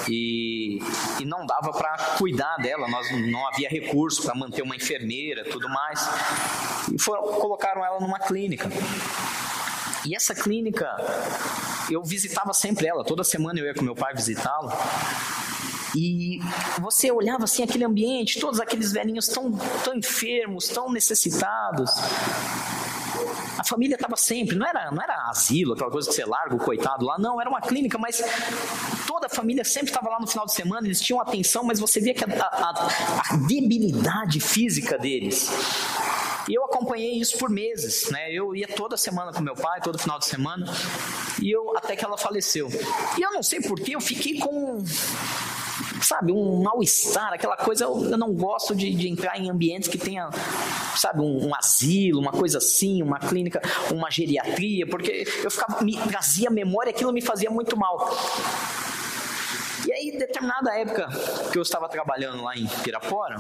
e, 0.08 0.78
e 1.18 1.24
não 1.24 1.46
dava 1.46 1.72
para 1.72 2.16
cuidar 2.18 2.58
dela, 2.58 2.86
nós 2.86 3.10
não 3.10 3.48
havia 3.48 3.68
recurso 3.68 4.22
para 4.22 4.34
manter 4.34 4.60
uma 4.62 4.76
enfermeira, 4.76 5.42
tudo 5.44 5.66
mais. 5.70 6.06
E 6.92 7.00
foram, 7.00 7.22
colocaram 7.40 7.82
ela 7.82 7.98
numa 7.98 8.18
clínica. 8.18 8.68
E 10.06 10.14
essa 10.14 10.34
clínica, 10.34 10.86
eu 11.90 12.02
visitava 12.02 12.52
sempre 12.52 12.86
ela, 12.86 13.02
toda 13.02 13.24
semana 13.24 13.58
eu 13.58 13.64
ia 13.64 13.74
com 13.74 13.82
meu 13.82 13.94
pai 13.94 14.14
visitá-la. 14.14 14.76
E 15.96 16.40
você 16.80 17.10
olhava 17.10 17.44
assim 17.44 17.62
aquele 17.62 17.84
ambiente, 17.84 18.40
todos 18.40 18.60
aqueles 18.60 18.92
velhinhos 18.92 19.28
tão, 19.28 19.52
tão 19.84 19.94
enfermos, 19.94 20.68
tão 20.68 20.92
necessitados. 20.92 21.90
A 23.58 23.64
família 23.64 23.94
estava 23.94 24.16
sempre, 24.16 24.56
não 24.56 24.66
era, 24.66 24.90
não 24.90 25.02
era 25.02 25.28
asilo, 25.28 25.74
aquela 25.74 25.90
coisa 25.90 26.08
que 26.08 26.14
você 26.14 26.24
larga 26.24 26.54
o 26.54 26.58
coitado 26.58 27.04
lá, 27.04 27.18
não, 27.18 27.40
era 27.40 27.48
uma 27.48 27.60
clínica, 27.60 27.98
mas 27.98 28.22
toda 29.06 29.26
a 29.26 29.30
família 29.30 29.64
sempre 29.64 29.88
estava 29.88 30.08
lá 30.08 30.18
no 30.20 30.26
final 30.26 30.46
de 30.46 30.52
semana, 30.52 30.86
eles 30.86 31.00
tinham 31.00 31.20
atenção, 31.20 31.64
mas 31.64 31.78
você 31.78 32.00
via 32.00 32.14
que 32.14 32.24
a, 32.24 32.28
a, 32.28 32.88
a 33.30 33.36
debilidade 33.36 34.40
física 34.40 34.98
deles. 34.98 35.50
E 36.48 36.54
eu 36.54 36.64
acompanhei 36.64 37.18
isso 37.18 37.38
por 37.38 37.48
meses, 37.48 38.10
né? 38.10 38.30
Eu 38.30 38.54
ia 38.54 38.68
toda 38.68 38.96
semana 38.96 39.32
com 39.32 39.40
meu 39.40 39.54
pai, 39.54 39.80
todo 39.80 39.98
final 39.98 40.18
de 40.18 40.26
semana, 40.26 40.66
e 41.40 41.50
eu 41.50 41.74
até 41.76 41.96
que 41.96 42.04
ela 42.04 42.18
faleceu. 42.18 42.68
E 43.18 43.22
eu 43.22 43.32
não 43.32 43.42
sei 43.42 43.60
porquê, 43.60 43.94
eu 43.94 44.00
fiquei 44.00 44.38
com 44.38 44.84
sabe, 46.04 46.32
um 46.32 46.62
mal-estar, 46.62 47.32
aquela 47.32 47.56
coisa. 47.56 47.84
Eu, 47.84 48.10
eu 48.10 48.18
não 48.18 48.32
gosto 48.32 48.74
de, 48.74 48.92
de, 48.94 49.08
entrar 49.08 49.38
em 49.38 49.50
ambientes 49.50 49.88
que 49.88 49.98
tenha, 49.98 50.28
sabe, 50.96 51.20
um, 51.20 51.48
um, 51.48 51.54
asilo, 51.54 52.20
uma 52.20 52.32
coisa 52.32 52.58
assim, 52.58 53.02
uma 53.02 53.18
clínica, 53.18 53.60
uma 53.90 54.10
geriatria, 54.10 54.86
porque 54.86 55.26
eu 55.42 55.50
ficava, 55.50 55.82
me 55.82 55.96
trazia 55.96 56.50
memória, 56.50 56.90
aquilo 56.90 57.12
me 57.12 57.22
fazia 57.22 57.50
muito 57.50 57.76
mal. 57.76 58.10
E 59.86 59.92
aí, 59.92 60.16
determinada 60.18 60.76
época 60.78 61.08
que 61.52 61.58
eu 61.58 61.62
estava 61.62 61.88
trabalhando 61.88 62.42
lá 62.42 62.56
em 62.56 62.66
Pirapora, 62.82 63.36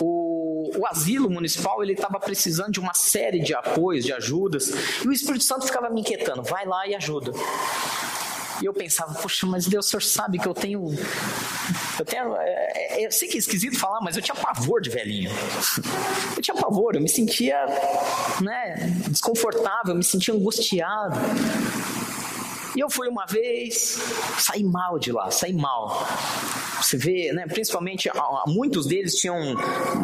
o, 0.00 0.70
o, 0.76 0.86
asilo 0.86 1.30
municipal 1.30 1.82
ele 1.82 1.92
estava 1.92 2.18
precisando 2.20 2.72
de 2.72 2.80
uma 2.80 2.94
série 2.94 3.40
de 3.40 3.54
apoios, 3.54 4.04
de 4.04 4.12
ajudas, 4.12 4.70
e 5.04 5.08
o 5.08 5.12
Espírito 5.12 5.44
Santo 5.44 5.66
ficava 5.66 5.90
me 5.90 6.00
inquietando, 6.00 6.42
vai 6.42 6.64
lá 6.66 6.86
e 6.86 6.94
ajuda. 6.94 7.32
E 8.64 8.66
eu 8.66 8.72
pensava, 8.72 9.12
poxa, 9.12 9.46
mas 9.46 9.66
Deus, 9.66 9.84
o 9.84 9.88
senhor 9.90 10.00
sabe 10.00 10.38
que 10.38 10.48
eu 10.48 10.54
tenho. 10.54 10.86
Eu 11.98 12.04
tenho. 12.06 12.34
É, 12.34 12.96
é, 12.96 13.06
eu 13.06 13.12
sei 13.12 13.28
que 13.28 13.36
é 13.36 13.38
esquisito 13.38 13.78
falar, 13.78 14.00
mas 14.00 14.16
eu 14.16 14.22
tinha 14.22 14.34
pavor 14.34 14.80
de 14.80 14.88
velhinho. 14.88 15.30
Eu 16.34 16.40
tinha 16.40 16.56
pavor, 16.56 16.94
eu 16.94 17.02
me 17.02 17.08
sentia 17.10 17.58
né, 18.40 18.90
desconfortável, 19.06 19.90
eu 19.90 19.96
me 19.96 20.02
sentia 20.02 20.32
angustiado. 20.32 21.14
E 22.74 22.80
eu 22.80 22.88
fui 22.88 23.06
uma 23.06 23.26
vez, 23.26 23.98
saí 24.38 24.64
mal 24.64 24.98
de 24.98 25.12
lá, 25.12 25.30
saí 25.30 25.52
mal. 25.52 26.02
Você 26.84 26.98
vê, 26.98 27.32
né, 27.32 27.46
principalmente 27.46 28.10
muitos 28.46 28.86
deles 28.86 29.14
tinham 29.14 29.56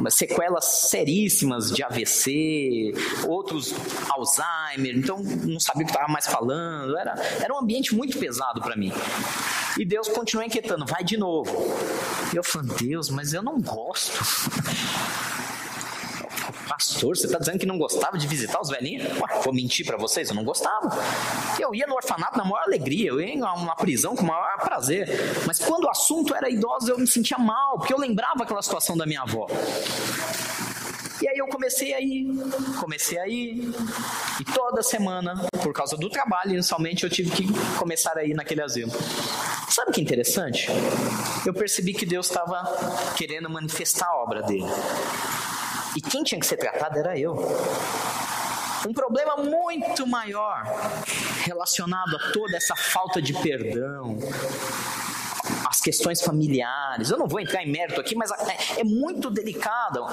sequelas 0.08 0.64
seríssimas 0.64 1.70
de 1.70 1.82
AVC, 1.82 2.94
outros 3.28 3.74
Alzheimer, 4.08 4.96
então 4.96 5.18
não 5.22 5.60
sabia 5.60 5.82
o 5.82 5.86
que 5.86 5.92
estava 5.92 6.10
mais 6.10 6.26
falando. 6.26 6.96
Era, 6.96 7.14
era 7.40 7.54
um 7.54 7.58
ambiente 7.58 7.94
muito 7.94 8.18
pesado 8.18 8.62
para 8.62 8.76
mim. 8.76 8.92
E 9.78 9.84
Deus 9.84 10.08
continuou 10.08 10.46
inquietando, 10.46 10.86
vai 10.86 11.04
de 11.04 11.18
novo. 11.18 11.50
E 12.32 12.36
eu 12.36 12.42
falei, 12.42 12.70
Deus, 12.80 13.10
mas 13.10 13.34
eu 13.34 13.42
não 13.42 13.60
gosto. 13.60 14.18
Pastor, 16.80 17.14
você 17.14 17.26
está 17.26 17.38
dizendo 17.38 17.58
que 17.58 17.66
não 17.66 17.76
gostava 17.76 18.16
de 18.16 18.26
visitar 18.26 18.58
os 18.58 18.70
velhinhos? 18.70 19.06
Ué, 19.12 19.42
vou 19.44 19.52
mentir 19.52 19.84
para 19.84 19.98
vocês, 19.98 20.30
eu 20.30 20.34
não 20.34 20.42
gostava. 20.42 20.88
Eu 21.58 21.74
ia 21.74 21.86
no 21.86 21.94
orfanato 21.94 22.38
na 22.38 22.42
maior 22.42 22.62
alegria, 22.62 23.10
eu 23.10 23.20
ia 23.20 23.36
numa 23.36 23.76
prisão 23.76 24.16
com 24.16 24.22
o 24.22 24.26
maior 24.26 24.56
prazer. 24.60 25.06
Mas 25.46 25.58
quando 25.58 25.84
o 25.84 25.90
assunto 25.90 26.34
era 26.34 26.48
idoso, 26.48 26.90
eu 26.90 26.98
me 26.98 27.06
sentia 27.06 27.36
mal, 27.36 27.76
porque 27.76 27.92
eu 27.92 27.98
lembrava 27.98 28.44
aquela 28.44 28.62
situação 28.62 28.96
da 28.96 29.04
minha 29.04 29.20
avó. 29.20 29.46
E 31.20 31.28
aí 31.28 31.36
eu 31.36 31.48
comecei 31.48 31.92
a 31.92 32.00
ir, 32.00 32.26
comecei 32.80 33.18
a 33.18 33.28
ir, 33.28 33.74
e 34.40 34.44
toda 34.54 34.82
semana, 34.82 35.34
por 35.62 35.74
causa 35.74 35.98
do 35.98 36.08
trabalho, 36.08 36.52
inicialmente 36.52 37.04
eu 37.04 37.10
tive 37.10 37.30
que 37.30 37.46
começar 37.78 38.16
a 38.16 38.24
ir 38.24 38.32
naquele 38.32 38.62
asilo. 38.62 38.90
Sabe 39.68 39.92
que 39.92 40.00
é 40.00 40.02
interessante? 40.02 40.68
Eu 41.44 41.52
percebi 41.52 41.92
que 41.92 42.06
Deus 42.06 42.26
estava 42.26 42.62
querendo 43.18 43.50
manifestar 43.50 44.06
a 44.06 44.16
obra 44.16 44.42
dele. 44.42 44.64
E 45.96 46.00
quem 46.00 46.22
tinha 46.22 46.40
que 46.40 46.46
ser 46.46 46.56
tratado 46.56 46.98
era 46.98 47.18
eu. 47.18 47.34
Um 48.88 48.94
problema 48.94 49.36
muito 49.36 50.06
maior 50.06 50.64
relacionado 51.44 52.16
a 52.16 52.32
toda 52.32 52.56
essa 52.56 52.74
falta 52.74 53.20
de 53.20 53.34
perdão, 53.34 54.16
as 55.68 55.80
questões 55.80 56.22
familiares. 56.22 57.10
Eu 57.10 57.18
não 57.18 57.28
vou 57.28 57.40
entrar 57.40 57.62
em 57.62 57.70
mérito 57.70 58.00
aqui, 58.00 58.14
mas 58.14 58.30
é, 58.30 58.80
é 58.80 58.84
muito 58.84 59.30
delicado 59.30 60.06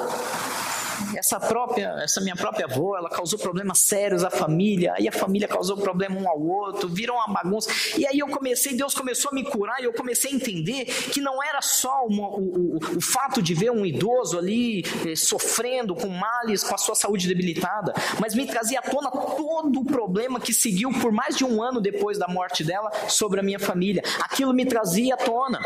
essa 1.18 1.40
própria, 1.40 1.96
essa 2.04 2.22
minha 2.22 2.36
própria 2.36 2.66
avó, 2.66 2.96
ela 2.98 3.10
causou 3.10 3.40
problemas 3.40 3.80
sérios 3.80 4.24
à 4.24 4.30
família, 4.30 4.94
aí 4.96 5.08
a 5.08 5.12
família 5.12 5.48
causou 5.48 5.76
problema 5.76 6.20
um 6.20 6.30
ao 6.30 6.40
outro, 6.40 6.88
viram 6.88 7.16
uma 7.16 7.28
bagunça. 7.28 7.70
E 7.98 8.06
aí 8.06 8.20
eu 8.20 8.28
comecei, 8.28 8.76
Deus 8.76 8.94
começou 8.94 9.32
a 9.32 9.34
me 9.34 9.44
curar 9.44 9.82
e 9.82 9.86
eu 9.86 9.94
comecei 9.94 10.32
a 10.32 10.36
entender 10.36 10.86
que 10.86 11.20
não 11.20 11.44
era 11.44 11.62
só 11.62 12.06
uma, 12.06 12.28
o, 12.28 12.76
o, 12.76 12.98
o, 12.98 13.02
fato 13.02 13.42
de 13.42 13.54
ver 13.54 13.72
um 13.72 13.86
idoso 13.86 14.38
ali 14.38 14.84
eh, 15.08 15.16
sofrendo 15.16 15.96
com 15.96 16.08
males, 16.08 16.64
com 16.64 16.76
a 16.76 16.78
sua 16.78 16.94
saúde 16.94 17.28
debilitada, 17.28 17.94
mas 18.20 18.36
me 18.36 18.46
trazia 18.46 18.80
à 18.80 18.82
tona 18.82 19.10
todo 19.10 19.80
o 19.80 19.86
problema 19.86 20.40
que 20.40 20.54
seguiu 20.54 20.92
por 21.02 21.12
mais 21.12 21.36
de 21.36 21.44
um 21.44 21.64
ano 21.64 21.82
depois 21.82 22.18
da 22.20 22.28
morte 22.28 22.64
dela 22.64 22.92
sobre 23.08 23.40
a 23.40 23.44
minha 23.44 23.60
família. 23.60 24.04
Aquilo 24.22 24.54
me 24.54 24.66
trazia 24.66 25.16
à 25.16 25.18
tona 25.18 25.60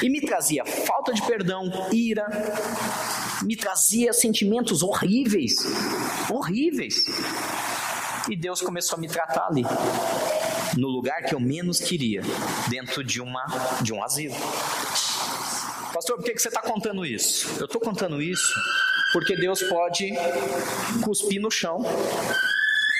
e 0.00 0.08
me 0.08 0.20
trazia 0.20 0.64
falta 0.64 1.12
de 1.12 1.22
perdão, 1.22 1.70
ira, 1.92 2.26
me 3.42 3.56
trazia 3.56 4.12
sentimentos 4.12 4.82
horríveis, 4.92 5.56
horríveis. 6.30 7.04
E 8.28 8.36
Deus 8.36 8.60
começou 8.60 8.98
a 8.98 9.00
me 9.00 9.08
tratar 9.08 9.46
ali. 9.46 9.64
no 10.76 10.88
lugar 10.88 11.22
que 11.22 11.34
eu 11.34 11.40
menos 11.40 11.80
queria, 11.80 12.22
dentro 12.68 13.04
de, 13.04 13.20
uma, 13.20 13.44
de 13.82 13.92
um 13.92 14.02
asilo. 14.02 14.34
Pastor, 15.92 16.16
por 16.16 16.24
que 16.24 16.38
você 16.38 16.48
está 16.48 16.62
contando 16.62 17.04
isso? 17.04 17.46
Eu 17.58 17.66
estou 17.66 17.80
contando 17.80 18.22
isso 18.22 18.54
porque 19.12 19.36
Deus 19.36 19.62
pode 19.64 20.12
cuspir 21.04 21.40
no 21.40 21.50
chão 21.50 21.84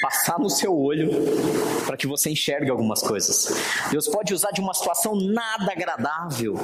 passar 0.03 0.39
no 0.39 0.51
seu 0.51 0.77
olho 0.77 1.11
para 1.87 1.97
que 1.97 2.09
você 2.09 2.31
enxergue 2.31 2.71
algumas 2.71 3.01
coisas. 3.01 3.55
Deus 3.91 4.09
pode 4.09 4.35
usar 4.35 4.51
de 4.51 4.61
uma 4.61 4.75
situação 4.75 5.15
nada 5.15 5.71
agradável. 5.71 6.55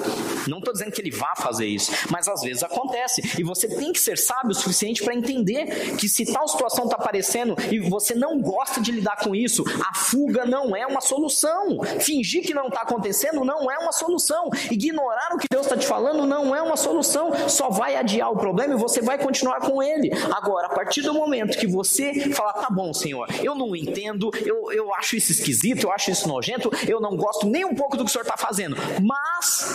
Não 0.48 0.58
estou 0.58 0.72
dizendo 0.72 0.90
que 0.90 1.00
Ele 1.00 1.12
vá 1.12 1.34
fazer 1.36 1.66
isso, 1.66 1.92
mas 2.10 2.26
às 2.26 2.42
vezes 2.42 2.64
acontece. 2.64 3.22
E 3.38 3.44
você 3.44 3.68
tem 3.68 3.92
que 3.92 4.00
ser 4.00 4.18
sábio 4.18 4.50
o 4.50 4.54
suficiente 4.54 5.04
para 5.04 5.14
entender 5.14 5.96
que 5.96 6.08
se 6.08 6.26
tal 6.26 6.48
situação 6.48 6.84
está 6.84 6.96
aparecendo 6.96 7.54
e 7.70 7.78
você 7.78 8.14
não 8.14 8.40
gosta 8.40 8.80
de 8.80 8.90
lidar 8.90 9.16
com 9.22 9.34
isso, 9.34 9.62
a 9.88 9.94
fuga 9.94 10.44
não 10.44 10.74
é 10.74 10.84
uma 10.84 11.00
solução. 11.00 11.80
Fingir 12.00 12.42
que 12.42 12.52
não 12.52 12.66
está 12.66 12.82
acontecendo 12.82 13.44
não 13.44 13.70
é 13.70 13.78
uma 13.78 13.92
solução. 13.92 14.50
Ignorar 14.70 15.34
o 15.34 15.38
que 15.38 15.46
Deus 15.48 15.66
está 15.66 15.76
te 15.76 15.86
falando 15.86 16.26
não 16.26 16.54
é 16.56 16.60
uma 16.60 16.76
solução. 16.76 17.30
Só 17.48 17.70
vai 17.70 17.94
adiar 17.94 18.32
o 18.32 18.36
problema 18.36 18.74
e 18.74 18.78
você 18.78 19.00
vai 19.00 19.18
continuar 19.18 19.60
com 19.60 19.80
ele. 19.80 20.10
Agora, 20.34 20.66
a 20.66 20.70
partir 20.74 21.02
do 21.02 21.14
momento 21.14 21.56
que 21.56 21.66
você 21.66 22.30
falar, 22.30 22.54
tá 22.54 22.68
bom, 22.70 22.92
Senhor, 22.92 23.27
eu 23.42 23.54
não 23.54 23.74
entendo, 23.74 24.30
eu, 24.44 24.72
eu 24.72 24.94
acho 24.94 25.16
isso 25.16 25.32
esquisito, 25.32 25.84
eu 25.84 25.92
acho 25.92 26.10
isso 26.10 26.28
nojento, 26.28 26.70
eu 26.86 27.00
não 27.00 27.16
gosto 27.16 27.46
nem 27.46 27.64
um 27.64 27.74
pouco 27.74 27.96
do 27.96 28.04
que 28.04 28.10
o 28.10 28.12
senhor 28.12 28.24
está 28.24 28.36
fazendo, 28.36 28.76
mas 29.02 29.66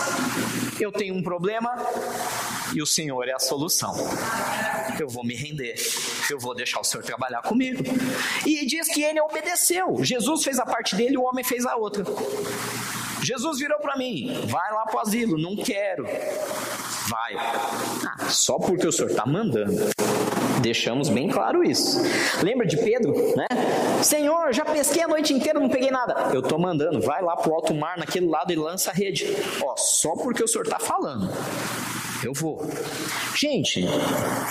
eu 0.80 0.92
tenho 0.92 1.16
um 1.16 1.24
problema 1.24 1.76
e 2.74 2.82
o 2.82 2.86
senhor 2.86 3.28
é 3.28 3.34
a 3.34 3.40
solução. 3.40 3.94
Eu 5.00 5.08
vou 5.08 5.24
me 5.24 5.36
render, 5.36 5.76
eu 6.30 6.40
vou 6.40 6.56
deixar 6.56 6.80
o 6.80 6.84
senhor 6.84 7.04
trabalhar 7.04 7.42
comigo. 7.42 7.84
E 8.46 8.66
diz 8.66 8.88
que 8.88 9.04
ele 9.04 9.20
obedeceu. 9.22 10.04
Jesus 10.04 10.44
fez 10.44 10.60
a 10.60 10.66
parte 10.66 10.96
dele, 10.96 11.18
o 11.18 11.24
homem 11.24 11.44
fez 11.44 11.66
a 11.66 11.76
outra. 11.76 12.04
Jesus 13.22 13.60
virou 13.60 13.80
para 13.80 13.96
mim: 13.96 14.46
vai 14.48 14.72
lá 14.72 14.86
para 14.86 14.98
o 14.98 15.00
asilo, 15.00 15.38
não 15.38 15.56
quero. 15.56 16.04
Vai. 17.08 17.36
Ah, 17.36 18.30
só 18.30 18.58
porque 18.58 18.88
o 18.88 18.92
senhor 18.92 19.12
está 19.12 19.26
mandando. 19.26 19.94
Deixamos 20.64 21.10
bem 21.10 21.28
claro 21.28 21.62
isso. 21.62 22.02
Lembra 22.42 22.66
de 22.66 22.78
Pedro, 22.78 23.12
né? 23.36 23.46
Senhor, 24.02 24.54
já 24.54 24.64
pesquei 24.64 25.04
a 25.04 25.08
noite 25.10 25.34
inteira, 25.34 25.60
não 25.60 25.68
peguei 25.68 25.92
nada. 25.92 26.30
Eu 26.34 26.42
tô 26.42 26.58
mandando, 26.58 27.02
vai 27.02 27.22
lá 27.22 27.36
pro 27.36 27.54
alto 27.54 27.74
mar, 27.74 27.98
naquele 27.98 28.28
lado 28.28 28.52
e 28.54 28.56
lança 28.56 28.90
a 28.90 28.94
rede. 28.94 29.28
Ó, 29.62 29.76
só 29.76 30.14
porque 30.14 30.42
o 30.42 30.48
senhor 30.48 30.66
tá 30.66 30.80
falando 30.80 31.30
eu 32.24 32.34
vou. 32.34 32.66
Gente, 33.36 33.82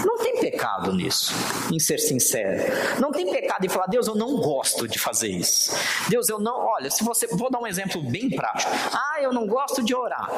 não 0.05 0.19
tem 0.19 0.41
pecado 0.41 0.93
nisso, 0.93 1.33
em 1.73 1.79
ser 1.79 1.99
sincero. 1.99 2.63
Não 3.01 3.11
tem 3.11 3.31
pecado 3.31 3.65
em 3.65 3.69
falar, 3.69 3.87
Deus, 3.87 4.07
eu 4.07 4.15
não 4.15 4.37
gosto 4.37 4.87
de 4.87 4.99
fazer 4.99 5.29
isso. 5.29 5.75
Deus, 6.09 6.29
eu 6.29 6.39
não. 6.39 6.59
Olha, 6.59 6.91
se 6.91 7.03
você. 7.03 7.27
Vou 7.27 7.51
dar 7.51 7.61
um 7.61 7.67
exemplo 7.67 8.03
bem 8.03 8.29
prático. 8.29 8.71
Ah, 8.93 9.21
eu 9.21 9.33
não 9.33 9.47
gosto 9.47 9.83
de 9.83 9.95
orar. 9.95 10.29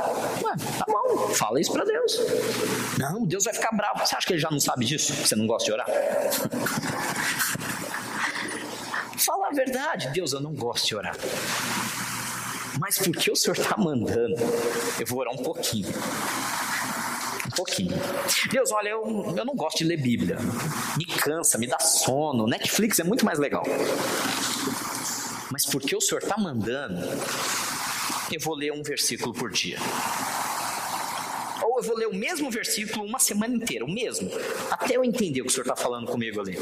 Ué, 0.42 0.55
tá 0.79 0.85
bom, 0.87 1.29
fala 1.31 1.61
isso 1.61 1.73
para 1.73 1.85
Deus. 1.85 2.20
Não, 2.99 3.25
Deus 3.25 3.44
vai 3.44 3.55
ficar 3.55 3.75
bravo. 3.75 4.07
Você 4.07 4.14
acha 4.14 4.27
que 4.27 4.33
ele 4.35 4.40
já 4.40 4.51
não 4.51 4.61
sabe 4.61 4.85
disso? 4.85 5.12
Você 5.14 5.35
não 5.35 5.47
gosta 5.47 5.66
de 5.66 5.73
orar? 5.73 5.87
Fala 9.16 9.49
a 9.49 9.51
verdade, 9.53 10.11
Deus, 10.11 10.33
eu 10.35 10.40
não 10.40 10.53
gosto 10.53 10.87
de 10.87 10.97
orar. 10.97 11.16
Mas 12.79 12.99
porque 12.99 13.31
o 13.31 13.37
Senhor 13.37 13.57
está 13.57 13.77
mandando, 13.77 14.37
eu 15.01 15.07
vou 15.07 15.20
orar 15.20 15.33
um 15.33 15.42
pouquinho 15.42 15.88
pouquinho. 17.55 17.93
Deus, 18.51 18.71
olha, 18.73 18.90
eu, 18.90 19.35
eu 19.37 19.45
não 19.45 19.55
gosto 19.55 19.79
de 19.79 19.85
ler 19.85 19.97
Bíblia. 19.97 20.38
Me 20.97 21.05
cansa, 21.05 21.59
me 21.59 21.67
dá 21.67 21.79
sono. 21.79 22.47
Netflix 22.47 22.99
é 22.99 23.05
muito 23.05 23.25
mais 23.25 23.38
legal. 23.38 23.64
Mas 25.51 25.67
porque 25.67 25.95
o 25.95 26.01
Senhor 26.01 26.23
está 26.23 26.37
mandando, 26.37 27.01
eu 28.33 28.40
vou 28.40 28.55
ler 28.55 28.73
um 28.73 28.83
versículo 28.83 29.33
por 29.33 29.51
dia. 29.51 29.79
Ou 31.62 31.79
eu 31.79 31.83
vou 31.83 31.97
ler 31.97 32.09
o 32.09 32.14
mesmo 32.14 32.51
versículo 32.51 33.05
uma 33.07 33.19
semana 33.19 33.55
inteira, 33.55 33.85
o 33.85 33.90
mesmo, 33.90 34.31
até 34.71 34.97
eu 34.97 35.05
entender 35.05 35.40
o 35.40 35.45
que 35.45 35.51
o 35.51 35.53
Senhor 35.53 35.64
está 35.64 35.77
falando 35.77 36.07
comigo 36.07 36.40
ali. 36.40 36.59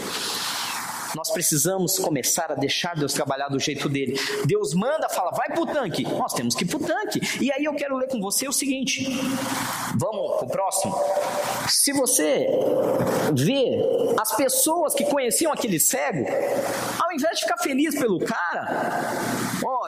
Nós 1.15 1.31
precisamos 1.31 1.99
começar 1.99 2.51
a 2.51 2.55
deixar 2.55 2.97
Deus 2.97 3.13
trabalhar 3.13 3.49
do 3.49 3.59
jeito 3.59 3.89
dele. 3.89 4.19
Deus 4.47 4.75
manda, 4.75 5.09
fala, 5.09 5.31
vai 5.31 5.49
pro 5.51 5.67
tanque. 5.67 6.05
Nós 6.05 6.33
temos 6.33 6.55
que 6.55 6.65
ir 6.65 6.69
pro 6.69 6.79
tanque. 6.79 7.21
E 7.41 7.53
aí 7.53 7.65
eu 7.65 7.75
quero 7.75 7.97
ler 7.97 8.09
com 8.09 8.21
você 8.21 8.49
o 8.49 8.53
seguinte. 8.53 9.07
Vamos 9.97 10.39
pro 10.39 10.49
próximo. 10.49 10.95
Se 11.69 11.93
você 11.93 12.47
vê 13.35 13.79
as 14.21 14.35
pessoas 14.37 14.95
que 14.95 15.05
conheciam 15.05 15.53
aquele 15.53 15.79
cego, 15.79 16.27
ao 16.99 17.13
invés 17.13 17.39
de 17.39 17.45
ficar 17.45 17.59
feliz 17.59 17.95
pelo 17.95 18.19
cara, 18.19 19.32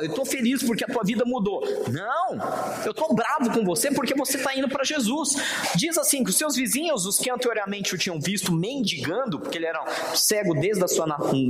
eu 0.00 0.12
tô 0.12 0.24
feliz 0.24 0.62
porque 0.62 0.84
a 0.84 0.88
tua 0.88 1.02
vida 1.02 1.24
mudou. 1.24 1.62
Não, 1.90 2.84
eu 2.84 2.94
tô 2.94 3.12
bravo 3.14 3.50
com 3.52 3.64
você 3.64 3.90
porque 3.90 4.14
você 4.14 4.38
tá 4.38 4.54
indo 4.54 4.68
para 4.68 4.84
Jesus. 4.84 5.34
Diz 5.74 5.98
assim 5.98 6.22
que 6.22 6.30
os 6.30 6.36
seus 6.36 6.56
vizinhos, 6.56 7.06
os 7.06 7.18
que 7.18 7.30
anteriormente 7.30 7.94
o 7.94 7.98
tinham 7.98 8.20
visto 8.20 8.52
mendigando, 8.52 9.40
porque 9.40 9.58
ele 9.58 9.66
era 9.66 9.84
cego 10.14 10.54
desde 10.54 10.84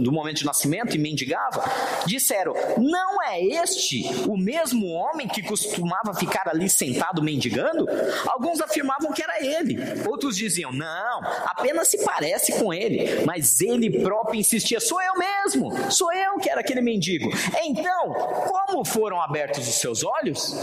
do 0.03 0.13
momento 0.13 0.39
de 0.39 0.45
nascimento 0.45 0.95
e 0.95 0.99
mendigava, 0.99 1.63
disseram: 2.07 2.55
Não 2.79 3.23
é 3.23 3.43
este 3.43 4.05
o 4.29 4.37
mesmo 4.37 4.89
homem 4.89 5.27
que 5.29 5.43
costumava 5.43 6.15
ficar 6.15 6.49
ali 6.49 6.69
sentado 6.69 7.23
mendigando? 7.23 7.87
Alguns 8.27 8.61
afirmavam 8.61 9.13
que 9.13 9.23
era 9.23 9.45
ele, 9.45 9.77
outros 10.09 10.37
diziam: 10.37 10.73
Não, 10.73 11.21
apenas 11.47 11.89
se 11.89 12.05
parece 12.05 12.53
com 12.53 12.73
ele, 12.73 13.25
mas 13.25 13.61
ele 13.61 14.03
próprio 14.03 14.39
insistia: 14.39 14.81
Sou 14.81 15.01
eu 15.03 15.15
mesmo, 15.19 15.91
sou 15.91 16.13
eu 16.13 16.39
que 16.39 16.49
era 16.49 16.61
aquele 16.61 16.81
mendigo. 16.81 17.31
Então, 17.65 18.15
como 18.35 18.85
foram 18.85 19.21
abertos 19.21 19.69
os 19.69 19.75
seus 19.77 20.03
olhos? 20.03 20.55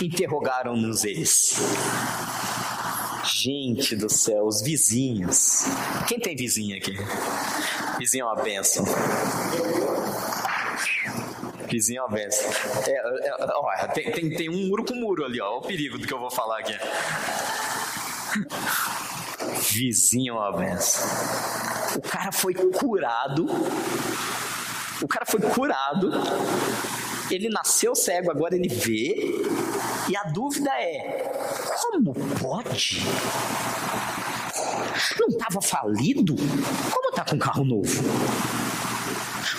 Interrogaram-nos 0.00 1.04
eles. 1.04 1.56
Gente 3.24 3.96
do 3.96 4.08
céu, 4.08 4.46
os 4.46 4.62
vizinhos. 4.62 5.64
Quem 6.06 6.18
tem 6.18 6.36
vizinho 6.36 6.76
aqui? 6.76 6.96
Vizinho 7.98 8.22
é 8.22 8.26
uma 8.26 8.42
benção. 8.42 8.84
Vizinho 11.68 11.98
é 11.98 12.02
uma 12.02 12.10
benção. 12.10 12.50
É, 12.86 13.28
é, 13.28 13.36
ó, 13.54 13.88
tem, 13.88 14.10
tem, 14.12 14.30
tem 14.30 14.48
um 14.48 14.68
muro 14.68 14.84
com 14.84 14.94
muro 14.94 15.24
ali, 15.24 15.40
ó. 15.40 15.50
Olha 15.50 15.58
o 15.58 15.62
perigo 15.62 15.98
do 15.98 16.06
que 16.06 16.14
eu 16.14 16.18
vou 16.18 16.30
falar 16.30 16.60
aqui. 16.60 16.78
Vizinho 19.72 20.34
é 20.34 20.38
uma 20.38 20.52
benção. 20.52 21.06
O 21.96 22.00
cara 22.00 22.32
foi 22.32 22.54
curado. 22.54 23.46
O 25.02 25.08
cara 25.08 25.26
foi 25.26 25.40
curado. 25.40 26.10
Ele 27.30 27.48
nasceu 27.48 27.94
cego, 27.94 28.30
agora 28.30 28.56
ele 28.56 28.68
vê. 28.68 29.16
E 30.08 30.16
a 30.16 30.24
dúvida 30.24 30.70
é: 30.70 31.30
como 31.82 32.14
pode? 32.40 33.02
Não 35.20 35.28
estava 35.28 35.60
falido? 35.60 36.34
Como 36.34 37.08
está 37.10 37.24
com 37.24 37.38
carro 37.38 37.64
novo? 37.64 38.02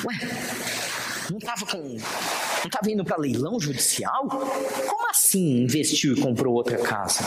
Ué, 0.05 0.15
não 1.29 1.37
estava 1.37 1.65
com. 1.65 1.77
Não 1.77 2.65
estava 2.65 2.91
indo 2.91 3.05
para 3.05 3.17
leilão 3.17 3.59
judicial? 3.59 4.27
Como 4.27 5.09
assim 5.09 5.63
investiu 5.63 6.15
e 6.15 6.21
comprou 6.21 6.53
outra 6.55 6.77
casa? 6.77 7.23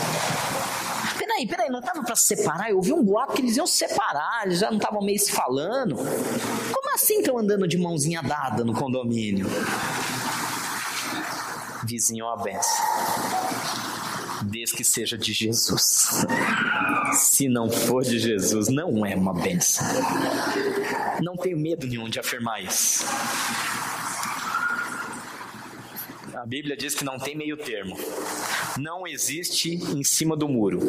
Peraí, 1.19 1.47
peraí, 1.47 1.71
não 1.71 1.79
estava 1.79 2.03
para 2.03 2.17
se 2.17 2.37
separar? 2.37 2.71
Eu 2.71 2.77
ouvi 2.77 2.93
um 2.93 3.03
boato 3.03 3.35
que 3.35 3.43
eles 3.43 3.57
iam 3.57 3.67
se 3.67 3.77
separar, 3.77 4.43
eles 4.45 4.59
já 4.59 4.71
não 4.71 4.79
estavam 4.79 5.03
meio 5.03 5.19
se 5.19 5.33
falando. 5.33 5.97
Como 5.97 6.95
assim 6.95 7.21
estão 7.21 7.39
andando 7.39 7.67
de 7.67 7.79
mãozinha 7.79 8.23
dada 8.23 8.65
no 8.65 8.75
condomínio? 8.75 9.47
Vizinho, 11.85 12.27
uma 12.27 12.37
benção 12.37 13.93
desde 14.43 14.77
que 14.77 14.85
seja 14.85 15.17
de 15.17 15.33
Jesus. 15.33 16.25
Se 17.13 17.49
não 17.49 17.71
for 17.71 18.03
de 18.03 18.19
Jesus, 18.19 18.69
não 18.69 19.05
é 19.07 19.15
uma 19.15 19.33
benção. 19.33 19.87
Não 21.21 21.37
tenho 21.37 21.59
medo 21.59 21.87
nenhum 21.87 22.09
de 22.09 22.19
afirmar 22.19 22.63
isso. 22.63 23.05
A 26.35 26.47
Bíblia 26.47 26.77
diz 26.77 26.95
que 26.95 27.05
não 27.05 27.19
tem 27.19 27.37
meio 27.37 27.57
termo. 27.57 27.97
Não 28.79 29.07
existe 29.07 29.75
em 29.75 30.03
cima 30.03 30.37
do 30.37 30.49
muro. 30.49 30.81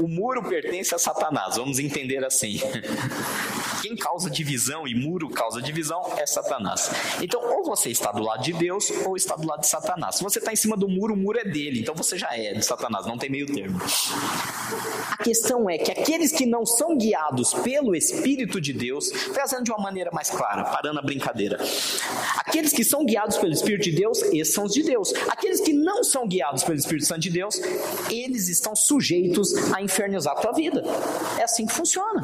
O 0.00 0.06
muro 0.06 0.42
pertence 0.44 0.94
a 0.94 0.98
Satanás, 0.98 1.56
vamos 1.56 1.78
entender 1.78 2.24
assim. 2.24 2.60
Quem 3.80 3.96
causa 3.96 4.28
divisão 4.28 4.86
e 4.86 4.94
muro 4.94 5.30
causa 5.30 5.62
divisão 5.62 6.02
é 6.16 6.26
Satanás. 6.26 6.90
Então, 7.22 7.40
ou 7.42 7.64
você 7.64 7.90
está 7.90 8.12
do 8.12 8.22
lado 8.22 8.42
de 8.42 8.52
Deus 8.52 8.90
ou 9.06 9.16
está 9.16 9.36
do 9.36 9.46
lado 9.46 9.60
de 9.60 9.68
Satanás. 9.68 10.16
Se 10.16 10.22
você 10.22 10.38
está 10.38 10.52
em 10.52 10.56
cima 10.56 10.76
do 10.76 10.88
muro, 10.88 11.14
o 11.14 11.16
muro 11.16 11.38
é 11.38 11.44
dele, 11.44 11.80
então 11.80 11.94
você 11.94 12.18
já 12.18 12.28
é 12.32 12.52
de 12.52 12.64
Satanás, 12.64 13.06
não 13.06 13.16
tem 13.16 13.30
meio 13.30 13.46
termo. 13.46 13.80
A 15.10 15.22
questão 15.22 15.68
é 15.68 15.78
que 15.78 15.90
aqueles 15.90 16.32
que 16.32 16.44
não 16.44 16.66
são 16.66 16.96
guiados 16.96 17.54
pelo 17.54 17.94
Espírito 17.94 18.60
de 18.60 18.72
Deus, 18.72 19.10
trazendo 19.32 19.64
de 19.64 19.70
uma 19.70 19.80
maneira 19.80 20.10
mais 20.12 20.28
clara, 20.30 20.64
parando 20.64 20.98
a 20.98 21.02
brincadeira, 21.02 21.58
aqueles 22.36 22.72
que 22.72 22.84
são 22.84 23.04
guiados 23.04 23.38
pelo 23.38 23.52
Espírito 23.52 23.84
de 23.84 23.92
Deus, 23.92 24.22
esses 24.22 24.52
são 24.52 24.64
os 24.64 24.74
de 24.74 24.82
Deus. 24.82 25.12
Aqueles 25.28 25.60
que 25.60 25.72
não 25.72 26.04
são 26.04 26.28
guiados 26.28 26.62
pelo 26.62 26.78
Espírito 26.78 27.06
Santo 27.06 27.20
de 27.20 27.30
de 27.30 27.38
Deus, 27.38 27.60
eles 28.10 28.48
estão 28.48 28.74
sujeitos 28.74 29.54
a 29.72 29.80
infernizar 29.80 30.36
a 30.36 30.40
tua 30.40 30.52
vida. 30.52 30.82
É 31.38 31.44
assim 31.44 31.64
que 31.64 31.72
funciona. 31.72 32.22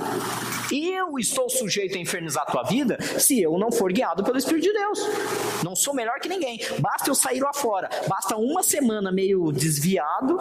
Eu 0.70 1.18
estou 1.18 1.45
sujeito 1.48 1.96
a 1.96 2.00
infernizar 2.00 2.44
a 2.46 2.50
tua 2.50 2.62
vida 2.62 2.98
se 3.18 3.40
eu 3.40 3.58
não 3.58 3.70
for 3.70 3.92
guiado 3.92 4.22
pelo 4.24 4.38
Espírito 4.38 4.64
de 4.64 4.72
Deus. 4.72 5.00
Não 5.62 5.74
sou 5.74 5.94
melhor 5.94 6.18
que 6.20 6.28
ninguém. 6.28 6.60
Basta 6.78 7.10
eu 7.10 7.14
sair 7.14 7.40
lá 7.40 7.52
fora. 7.52 7.88
Basta 8.08 8.36
uma 8.36 8.62
semana 8.62 9.10
meio 9.10 9.52
desviado, 9.52 10.38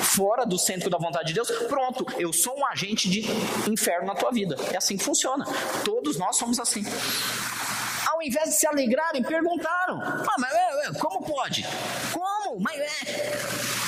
fora 0.00 0.44
do 0.44 0.58
centro 0.58 0.90
da 0.90 0.98
vontade 0.98 1.28
de 1.28 1.34
Deus. 1.34 1.50
Pronto, 1.68 2.06
eu 2.18 2.32
sou 2.32 2.58
um 2.58 2.66
agente 2.66 3.08
de 3.08 3.24
inferno 3.70 4.06
na 4.06 4.14
tua 4.14 4.30
vida. 4.30 4.56
É 4.72 4.76
assim 4.76 4.96
que 4.96 5.04
funciona. 5.04 5.44
Todos 5.84 6.16
nós 6.16 6.36
somos 6.36 6.58
assim 6.58 6.84
ao 8.14 8.22
invés 8.22 8.50
de 8.50 8.54
se 8.54 8.66
alegrarem, 8.66 9.22
perguntaram: 9.22 10.00
ah, 10.00 10.36
mas 10.38 10.52
é, 10.52 10.86
é, 10.86 10.92
como 10.98 11.24
pode? 11.26 11.66
Como? 12.12 12.60
Mas 12.60 12.78
é. 12.78 12.88